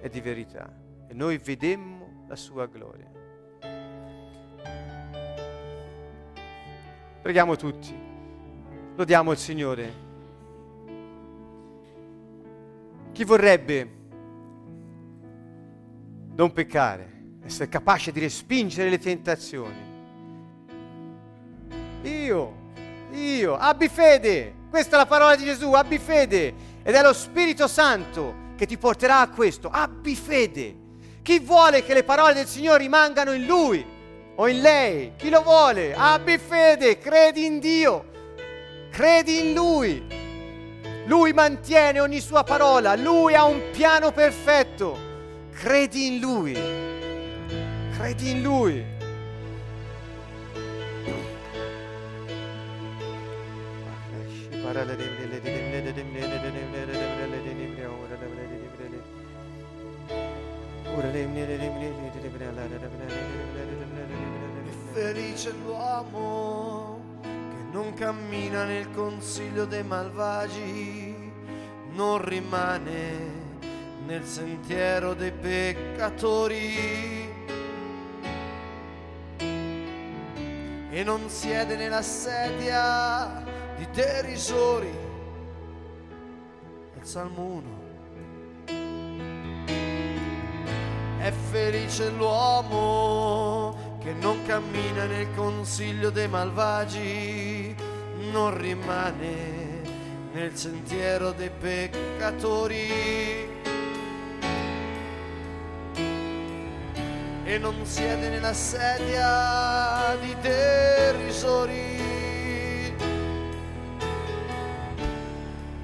[0.01, 0.67] e di verità.
[1.07, 3.07] E noi vedemmo la sua gloria.
[7.21, 7.95] Preghiamo tutti,
[8.95, 9.93] lodiamo il Signore.
[13.11, 13.89] Chi vorrebbe
[16.35, 17.17] non peccare?
[17.45, 19.87] Essere capace di respingere le tentazioni.
[22.03, 22.53] Io,
[23.11, 26.53] io, abbi fede, questa è la parola di Gesù, abbi fede
[26.83, 30.75] ed è lo Spirito Santo che ti porterà a questo, abbi fede.
[31.21, 33.85] Chi vuole che le parole del Signore rimangano in lui
[34.35, 35.13] o in lei?
[35.17, 35.93] Chi lo vuole?
[35.93, 38.05] Abbi fede, credi in Dio,
[38.91, 40.03] credi in Lui.
[41.05, 44.97] Lui mantiene ogni sua parola, Lui ha un piano perfetto,
[45.51, 46.98] credi in Lui.
[47.99, 48.79] Credi in Lui.
[64.63, 67.27] È felice l'uomo che
[67.73, 71.13] non cammina nel consiglio dei malvagi,
[71.91, 73.11] non rimane
[74.05, 77.28] nel sentiero dei peccatori
[80.91, 83.43] e non siede nella sedia
[83.77, 85.07] di derisori.
[86.95, 87.87] Il Salmo 1.
[91.19, 97.75] È felice l'uomo che non cammina nel consiglio dei malvagi,
[98.31, 99.81] non rimane
[100.31, 103.47] nel sentiero dei peccatori
[107.49, 111.97] e non siede nella sedia di derisori.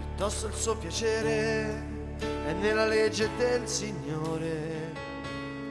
[0.10, 1.84] Piuttosto il suo piacere
[2.20, 4.94] è nella legge del Signore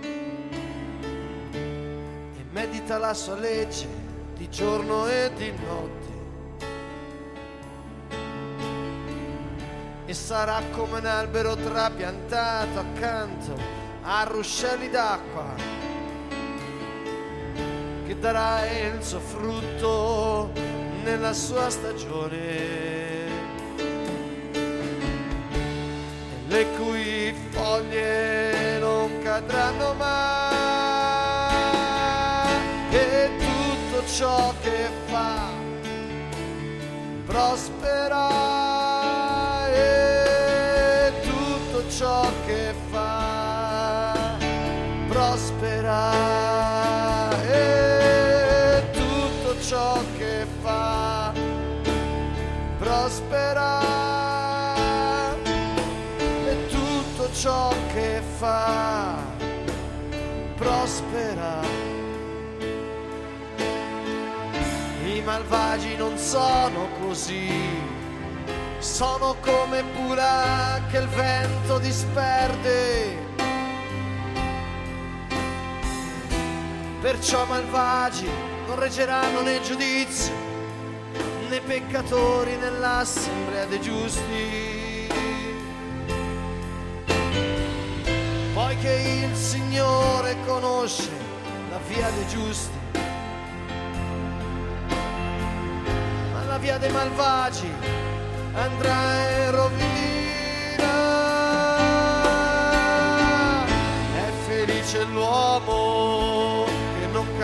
[0.01, 3.87] e medita la sua legge
[4.35, 6.13] di giorno e di notte.
[10.07, 15.84] E sarà come un albero trapiantato accanto a ruscelli d'acqua
[18.25, 20.51] darà il suo frutto
[21.03, 22.39] nella sua stagione.
[26.47, 30.55] Le cui foglie non cadranno mai.
[32.93, 35.51] E tutto ciò che fa
[37.27, 38.64] prospererà
[50.63, 51.33] fa
[52.79, 53.87] prosperare
[56.47, 59.17] e tutto ciò che fa
[60.57, 61.83] prosperare.
[65.05, 67.51] I malvagi non sono così,
[68.79, 73.23] sono come pura che il vento disperde.
[77.01, 80.33] Perciò malvagi non reggeranno nei giudizi,
[81.49, 85.09] né peccatori nell'assemblea dei giusti.
[88.53, 91.11] Poiché il Signore conosce
[91.71, 92.79] la via dei giusti,
[96.33, 97.71] ma la via dei malvagi
[98.55, 100.93] andrà in rovina.
[104.15, 106.14] È felice l'uomo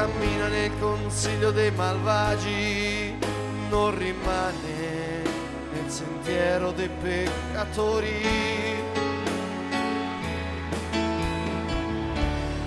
[0.01, 3.18] cammina nel consiglio dei malvagi,
[3.68, 5.22] non rimane
[5.72, 8.48] nel sentiero dei peccatori.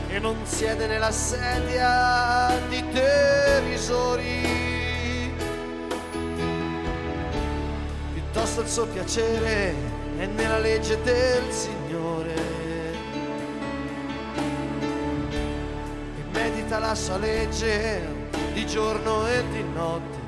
[0.10, 4.42] e non siede nella sedia di derisori.
[8.14, 9.74] Piuttosto il suo piacere
[10.20, 11.83] è nella legge del Signore.
[16.96, 18.02] Sua legge
[18.54, 20.22] di giorno e di notte.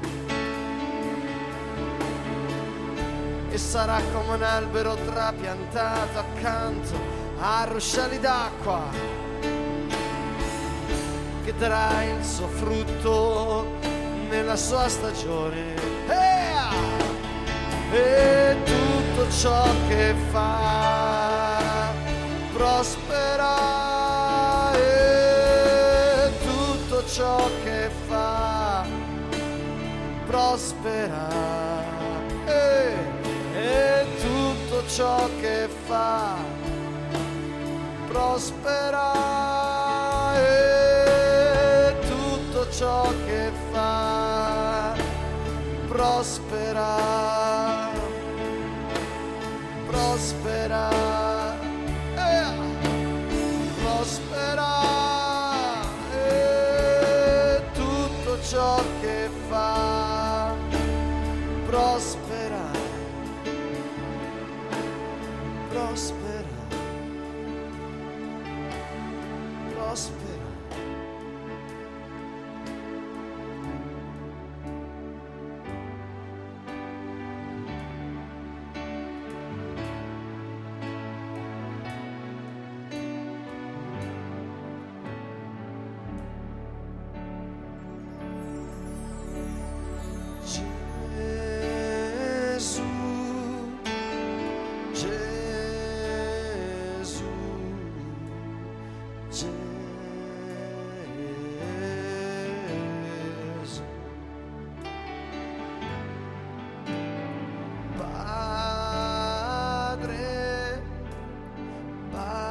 [3.50, 6.98] E sarà come un albero trapiantato accanto
[7.40, 8.90] a ruscelli d'acqua
[11.44, 13.68] che darà il suo frutto
[14.30, 15.76] nella sua stagione.
[17.92, 21.94] E tutto ciò che fa
[22.52, 23.65] prospera.
[27.16, 28.86] Ciò che fa
[30.26, 31.30] prospera.
[32.46, 32.94] E,
[33.56, 36.36] e tutto ciò che fa
[38.08, 39.14] prospera.
[40.36, 44.94] E tutto ciò che fa
[45.88, 46.98] prospera,
[49.88, 51.25] prospera,
[58.46, 60.54] ciò che fa
[61.66, 62.70] prospera,
[65.70, 66.46] prospera,
[69.74, 70.25] prospera.
[99.36, 99.48] Gesù.
[108.78, 110.14] Padre,
[112.12, 112.46] Padre,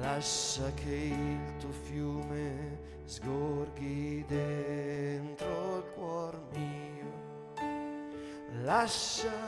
[0.00, 2.77] Lascia che il tuo fiume
[3.08, 7.56] sgorghi dentro il cuor mio.
[8.64, 9.47] Lascia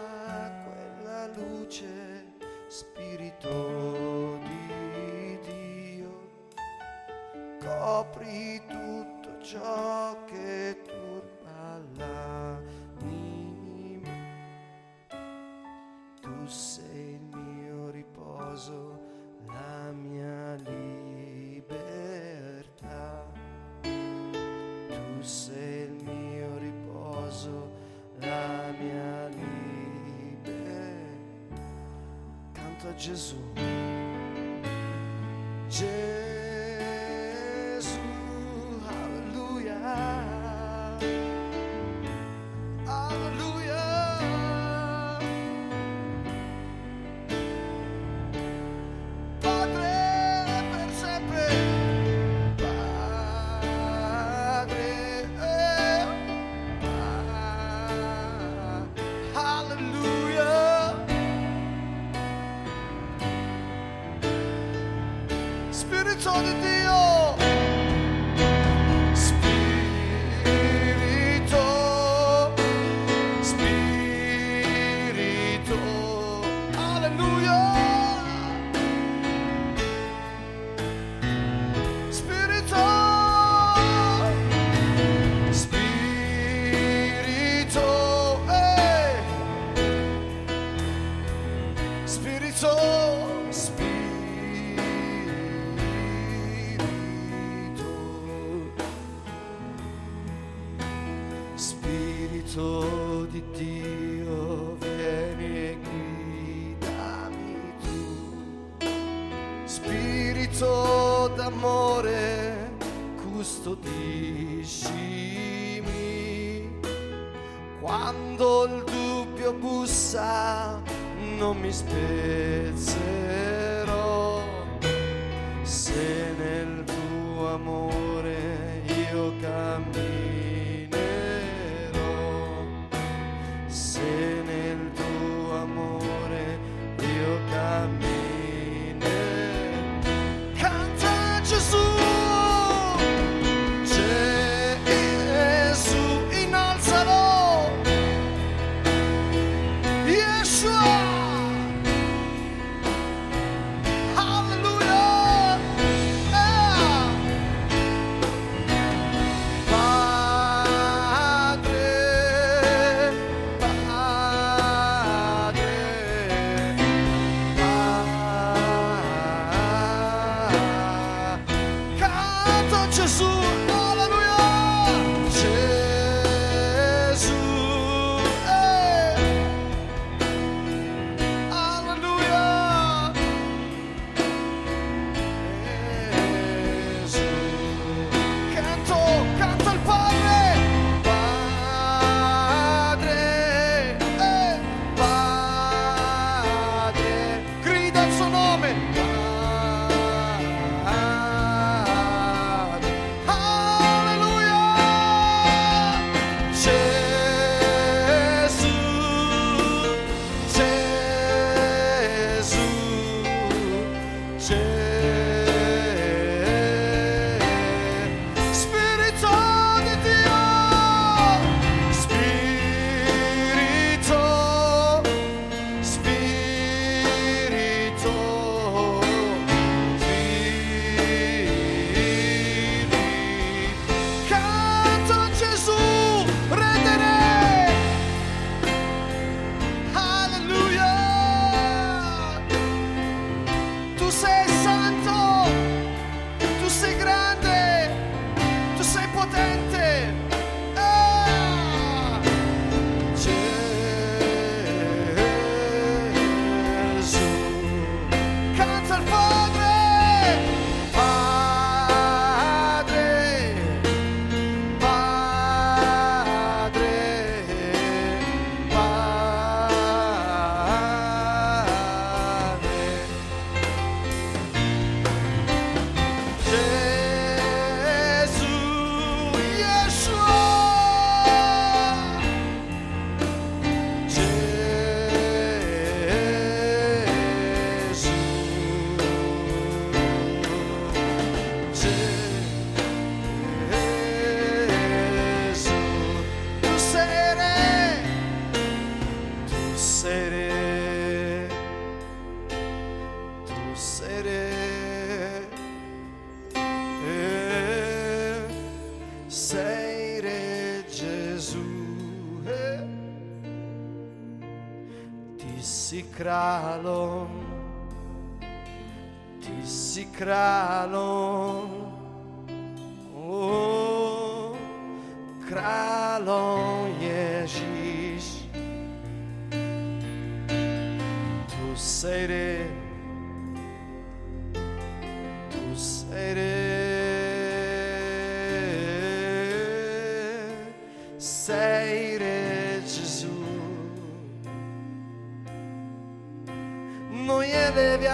[33.00, 33.79] Canto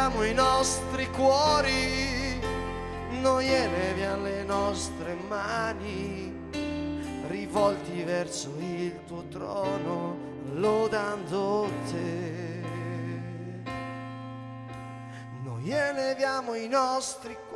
[0.06, 2.40] abbiamo i nostri cuori,
[3.20, 6.32] noi eleviamo le nostre mani,
[7.26, 10.16] rivolti verso il tuo trono,
[10.52, 12.62] lodando te.
[15.42, 17.55] Noi eleviamo i nostri cuori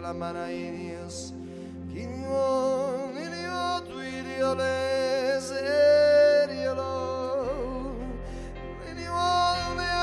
[0.00, 1.16] dio la manainius
[1.92, 3.98] kinion ilio tu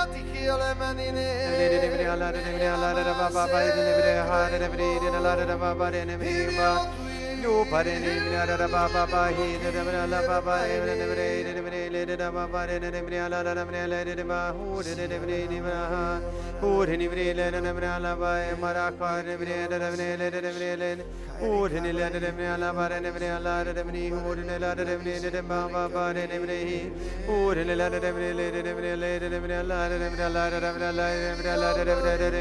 [0.01, 0.43] atiki
[0.81, 1.27] manine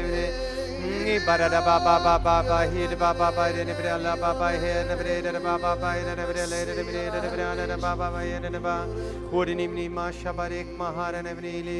[0.09, 0.56] le
[1.07, 5.39] Barada baba baba ba hid baba ba de bre la baba he ne bre de
[5.39, 8.59] baba ba de ne bre le de bre de bre de baba ba ye ne
[8.59, 8.85] ba
[9.31, 11.79] hod ni ni ma shabarek mahara ne bre li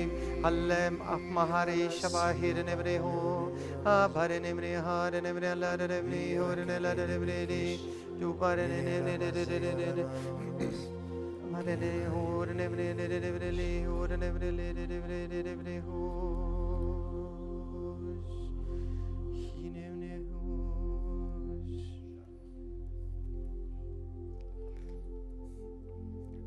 [0.49, 3.51] allem ap mahare shabahir ne bre ho
[3.83, 6.93] ha bare ne bre ha de ne bre la de bre ho de ne la
[6.95, 7.63] de bre di
[8.19, 10.05] tu bare ne ne ne de de de de de
[11.51, 14.31] Mare ne ho de ne bre de de bre li ho de ne.
[14.31, 16.16] Bre le de de bre de de bre ho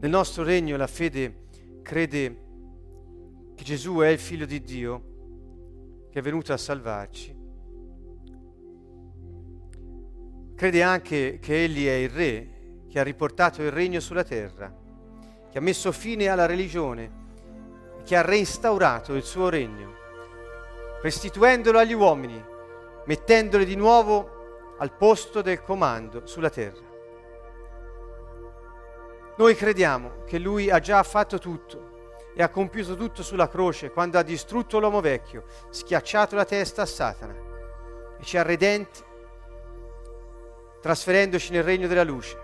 [0.01, 1.43] Nel nostro regno la fede
[1.83, 2.37] crede
[3.55, 5.03] che Gesù è il figlio di Dio
[6.11, 7.37] che è venuto a salvarci.
[10.55, 12.49] Crede anche che Egli è il Re
[12.89, 14.75] che ha riportato il regno sulla terra,
[15.51, 17.19] che ha messo fine alla religione,
[18.03, 19.93] che ha reinstaurato il suo regno,
[21.03, 22.43] restituendolo agli uomini,
[23.05, 26.90] mettendoli di nuovo al posto del comando sulla terra.
[29.41, 34.19] Noi crediamo che Lui ha già fatto tutto e ha compiuto tutto sulla croce quando
[34.19, 37.35] ha distrutto l'uomo vecchio, schiacciato la testa a Satana
[38.21, 39.03] e ci ha redenti,
[40.83, 42.39] trasferendoci nel regno della luce.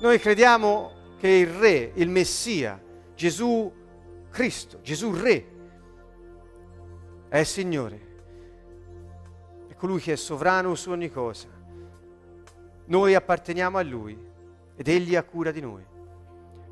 [0.00, 2.82] Noi crediamo che il Re, il Messia,
[3.14, 3.72] Gesù
[4.28, 5.46] Cristo, Gesù Re,
[7.28, 8.00] è Signore,
[9.68, 11.55] è colui che è sovrano su ogni cosa.
[12.86, 14.16] Noi apparteniamo a Lui
[14.76, 15.82] ed Egli ha cura di noi.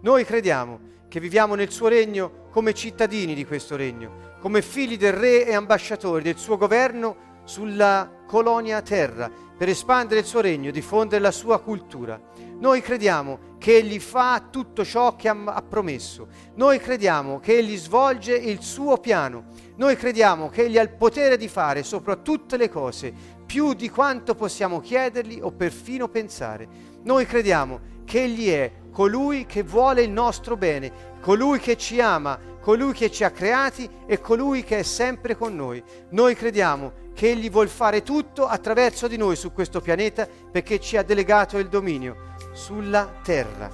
[0.01, 5.12] Noi crediamo che viviamo nel suo regno come cittadini di questo regno, come figli del
[5.12, 11.20] Re e ambasciatori del suo governo sulla colonia terra, per espandere il suo regno, diffondere
[11.20, 12.20] la sua cultura.
[12.59, 16.28] Noi crediamo che Egli fa tutto ciò che ha promesso.
[16.57, 19.45] Noi crediamo che Egli svolge il suo piano.
[19.77, 23.11] Noi crediamo che Egli ha il potere di fare sopra tutte le cose,
[23.47, 26.69] più di quanto possiamo chiedergli o perfino pensare.
[27.05, 30.93] Noi crediamo che Egli è colui che vuole il nostro bene,
[31.23, 35.57] colui che ci ama, colui che ci ha creati e colui che è sempre con
[35.57, 35.82] noi.
[36.11, 40.99] Noi crediamo che Egli vuol fare tutto attraverso di noi su questo pianeta perché ci
[40.99, 43.69] ha delegato il dominio sulla terra.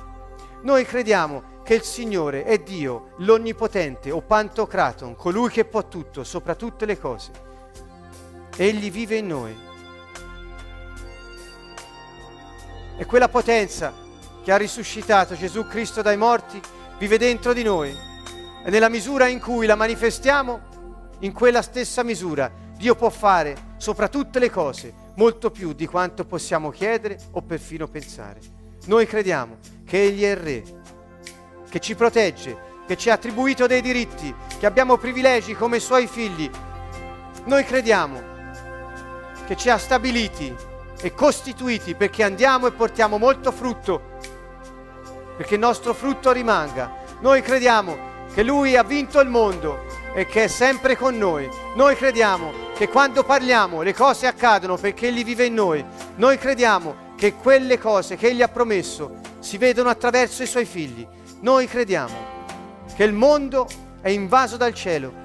[0.62, 6.56] Noi crediamo che il Signore è Dio, l'Onnipotente o Pantocraton, colui che può tutto, sopra
[6.56, 7.30] tutte le cose.
[8.56, 9.56] Egli vive in noi.
[12.96, 13.92] E quella potenza
[14.42, 16.60] che ha risuscitato Gesù Cristo dai morti
[16.98, 17.96] vive dentro di noi.
[18.64, 20.60] E nella misura in cui la manifestiamo,
[21.20, 26.24] in quella stessa misura Dio può fare sopra tutte le cose molto più di quanto
[26.24, 28.59] possiamo chiedere o perfino pensare.
[28.90, 30.64] Noi crediamo che Egli è il Re,
[31.70, 36.50] che ci protegge, che ci ha attribuito dei diritti, che abbiamo privilegi come Suoi figli.
[37.44, 38.20] Noi crediamo
[39.46, 40.52] che ci ha stabiliti
[41.00, 44.02] e costituiti perché andiamo e portiamo molto frutto,
[45.36, 46.92] perché il nostro frutto rimanga.
[47.20, 47.96] Noi crediamo
[48.34, 49.84] che Lui ha vinto il mondo
[50.14, 51.48] e che è sempre con noi.
[51.76, 55.84] Noi crediamo che quando parliamo le cose accadono perché Egli vive in noi.
[56.16, 61.06] Noi crediamo che quelle cose che Egli ha promesso si vedono attraverso i Suoi figli.
[61.40, 62.16] Noi crediamo
[62.94, 63.68] che il mondo
[64.00, 65.19] è invaso dal cielo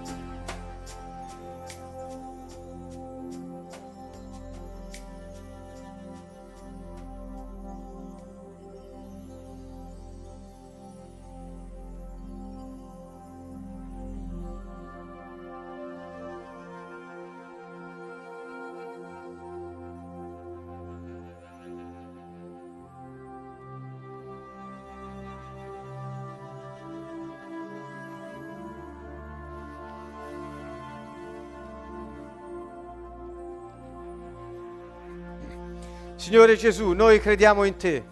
[36.25, 38.03] Signore Gesù, noi crediamo in te.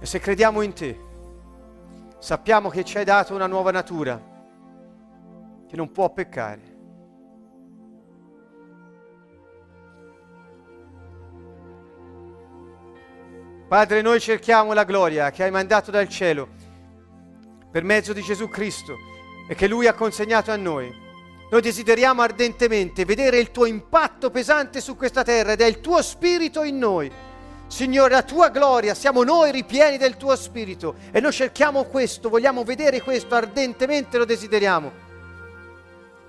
[0.00, 0.98] E se crediamo in te,
[2.18, 4.18] sappiamo che ci hai dato una nuova natura
[5.68, 6.76] che non può peccare.
[13.68, 16.48] Padre, noi cerchiamo la gloria che hai mandato dal cielo
[17.70, 18.96] per mezzo di Gesù Cristo
[19.46, 21.07] e che Lui ha consegnato a noi.
[21.50, 26.02] Noi desideriamo ardentemente vedere il tuo impatto pesante su questa terra ed è il tuo
[26.02, 27.10] spirito in noi.
[27.66, 32.64] Signore, la tua gloria, siamo noi ripieni del tuo spirito e noi cerchiamo questo, vogliamo
[32.64, 35.06] vedere questo, ardentemente lo desideriamo.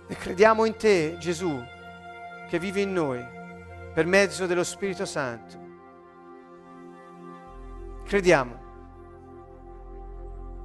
[0.07, 1.61] E crediamo in te, Gesù,
[2.49, 3.23] che vivi in noi
[3.93, 5.67] per mezzo dello Spirito Santo.
[8.05, 8.67] Crediamo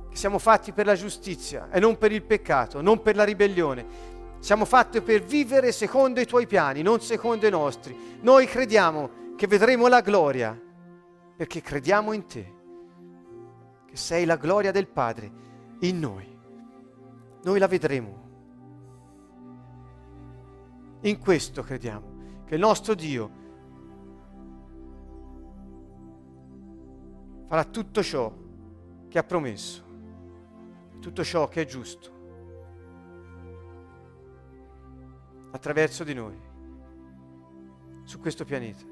[0.09, 4.13] che siamo fatti per la giustizia e non per il peccato, non per la ribellione.
[4.45, 8.19] Siamo fatti per vivere secondo i tuoi piani, non secondo i nostri.
[8.21, 10.55] Noi crediamo che vedremo la gloria,
[11.35, 12.55] perché crediamo in te,
[13.87, 15.33] che sei la gloria del Padre
[15.79, 16.39] in noi.
[17.43, 18.29] Noi la vedremo.
[21.01, 23.31] In questo crediamo, che il nostro Dio
[27.47, 28.31] farà tutto ciò
[29.09, 29.83] che ha promesso,
[31.01, 32.14] tutto ciò che è giusto.
[35.55, 36.37] Attraverso di noi,
[38.03, 38.83] su questo pianeta.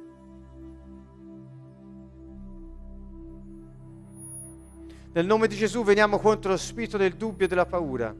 [5.12, 8.14] Nel nome di Gesù veniamo contro lo spirito del dubbio e della paura.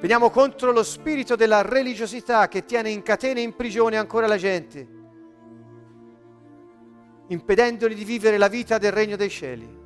[0.00, 4.38] Veniamo contro lo spirito della religiosità che tiene in catene e in prigione ancora la
[4.38, 4.88] gente,
[7.28, 9.82] impedendogli di vivere la vita del regno dei cieli.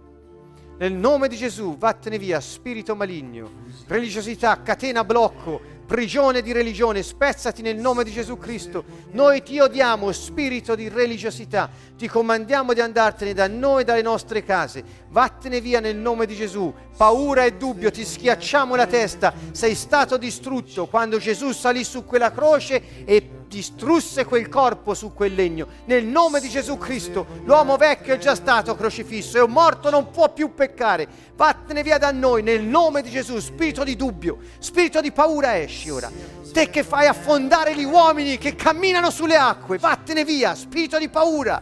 [0.79, 3.51] Nel nome di Gesù, vattene via, spirito maligno,
[3.89, 8.85] religiosità, catena blocco, prigione di religione, spezzati nel nome di Gesù Cristo.
[9.11, 14.85] Noi ti odiamo, spirito di religiosità, ti comandiamo di andartene da noi dalle nostre case.
[15.09, 16.73] Vattene via nel nome di Gesù.
[16.97, 19.35] Paura e dubbio, ti schiacciamo la testa.
[19.51, 25.35] Sei stato distrutto quando Gesù salì su quella croce e distrusse quel corpo su quel
[25.35, 25.67] legno.
[25.87, 30.11] Nel nome di Gesù Cristo, l'uomo vecchio è già stato crocifisso, è un morto, non
[30.11, 31.09] può più peccare.
[31.35, 35.91] Vattene via da noi, nel nome di Gesù, spirito di dubbio, spirito di paura esci
[35.91, 36.11] ora.
[36.53, 41.61] Te che fai affondare gli uomini che camminano sulle acque, vattene via, spirito di paura.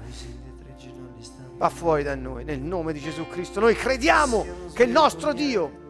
[1.57, 3.61] Va fuori da noi, nel nome di Gesù Cristo.
[3.61, 4.45] Noi crediamo
[4.75, 5.85] che il nostro Dio,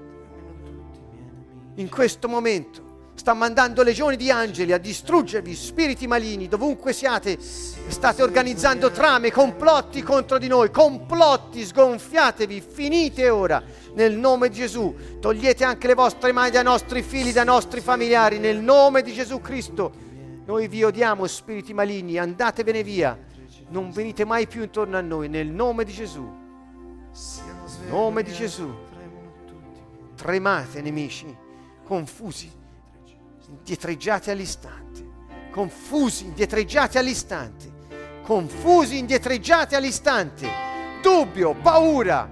[1.74, 2.85] in questo momento,
[3.16, 10.02] sta mandando legioni di angeli a distruggervi, spiriti maligni, dovunque siate, state organizzando trame, complotti
[10.02, 13.62] contro di noi, complotti, sgonfiatevi, finite ora,
[13.94, 18.38] nel nome di Gesù, togliete anche le vostre mani dai nostri figli, dai nostri familiari,
[18.38, 20.04] nel nome di Gesù Cristo.
[20.44, 23.18] Noi vi odiamo, spiriti maligni, andatevene via,
[23.70, 26.44] non venite mai più intorno a noi, nel nome di Gesù.
[27.88, 28.70] Nome di Gesù.
[30.14, 31.34] Tremate, nemici,
[31.82, 32.64] confusi
[33.66, 35.04] indietreggiati all'istante,
[35.50, 37.72] confusi, indietreggiati all'istante,
[38.22, 40.48] confusi, indietreggiati all'istante,
[41.02, 42.30] dubbio, paura,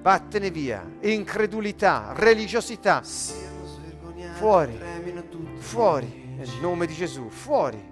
[0.00, 3.02] vattene via, incredulità, religiosità,
[4.32, 4.80] fuori,
[5.58, 7.90] fuori, nel nome di Gesù, fuori.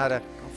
[0.00, 0.22] Hare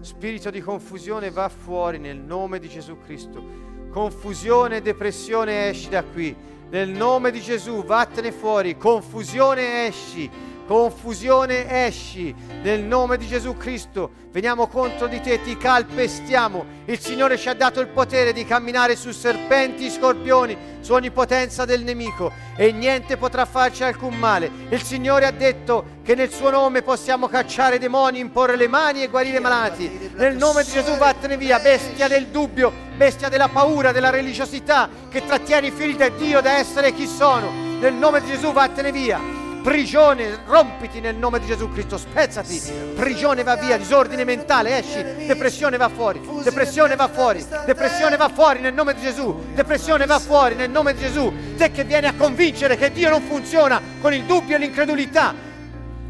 [0.00, 3.68] Spirito di confusione va fuori nel nome di Gesù Cristo.
[3.90, 6.34] Confusione e depressione esci da qui.
[6.70, 10.30] Nel nome di Gesù, vattene fuori, confusione esci,
[10.70, 12.32] confusione esci,
[12.62, 16.64] nel nome di Gesù Cristo, veniamo contro di te, ti calpestiamo.
[16.84, 21.64] Il Signore ci ha dato il potere di camminare su serpenti scorpioni, su ogni potenza
[21.64, 24.48] del nemico e niente potrà farci alcun male.
[24.68, 29.08] Il Signore ha detto che nel suo nome possiamo cacciare demoni, imporre le mani e
[29.08, 30.12] guarire malati.
[30.14, 35.26] Nel nome di Gesù vattene via, bestia del dubbio, bestia della paura, della religiosità che
[35.26, 37.50] trattiene i figli di Dio da essere chi sono.
[37.80, 42.60] Nel nome di Gesù vattene via prigione, rompiti nel nome di Gesù Cristo, spezzati,
[42.94, 48.60] prigione va via, disordine mentale, esci, depressione va fuori, depressione va fuori, depressione va fuori
[48.60, 52.14] nel nome di Gesù, depressione va fuori nel nome di Gesù, te che vieni a
[52.14, 55.34] convincere che Dio non funziona con il dubbio e l'incredulità,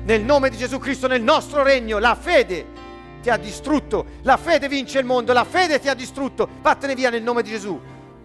[0.05, 2.79] nel nome di Gesù Cristo, nel nostro regno, la fede
[3.21, 7.11] ti ha distrutto, la fede vince il mondo, la fede ti ha distrutto, vattene via
[7.11, 7.81] nel nome di Gesù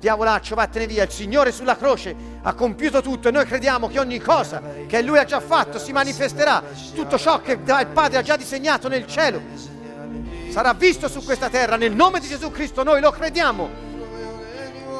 [0.05, 4.19] diavolaccio, vattene via, il Signore sulla croce ha compiuto tutto e noi crediamo che ogni
[4.19, 6.61] cosa che Lui ha già fatto si manifesterà,
[6.93, 9.41] tutto ciò che il Padre ha già disegnato nel cielo
[10.49, 13.67] sarà visto su questa terra, nel nome di Gesù Cristo noi lo crediamo,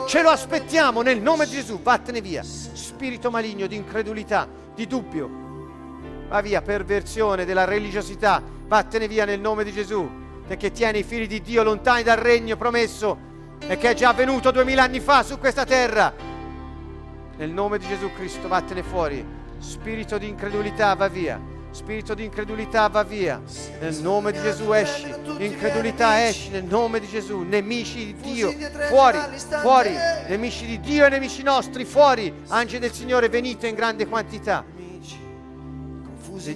[0.07, 5.29] ce lo aspettiamo nel nome di Gesù, vattene via, spirito maligno di incredulità, di dubbio,
[6.29, 10.09] va via, perversione della religiosità, vattene via nel nome di Gesù,
[10.47, 14.51] perché tiene i figli di Dio lontani dal regno promesso e che è già avvenuto
[14.51, 16.13] duemila anni fa su questa terra.
[17.37, 19.25] Nel nome di Gesù Cristo, vattene fuori.
[19.59, 21.39] Spirito di incredulità, va via.
[21.71, 23.41] Spirito di incredulità, va via.
[23.81, 25.13] Nel nome di Gesù esci.
[25.39, 26.49] Incredulità, esci.
[26.49, 27.41] Nel nome di Gesù.
[27.41, 28.53] Nemici di Dio,
[28.87, 29.19] fuori,
[29.61, 29.93] fuori.
[30.27, 32.33] Nemici di Dio e nemici nostri, fuori.
[32.47, 34.63] Angeli del Signore, venite in grande quantità.
[36.05, 36.55] Confusi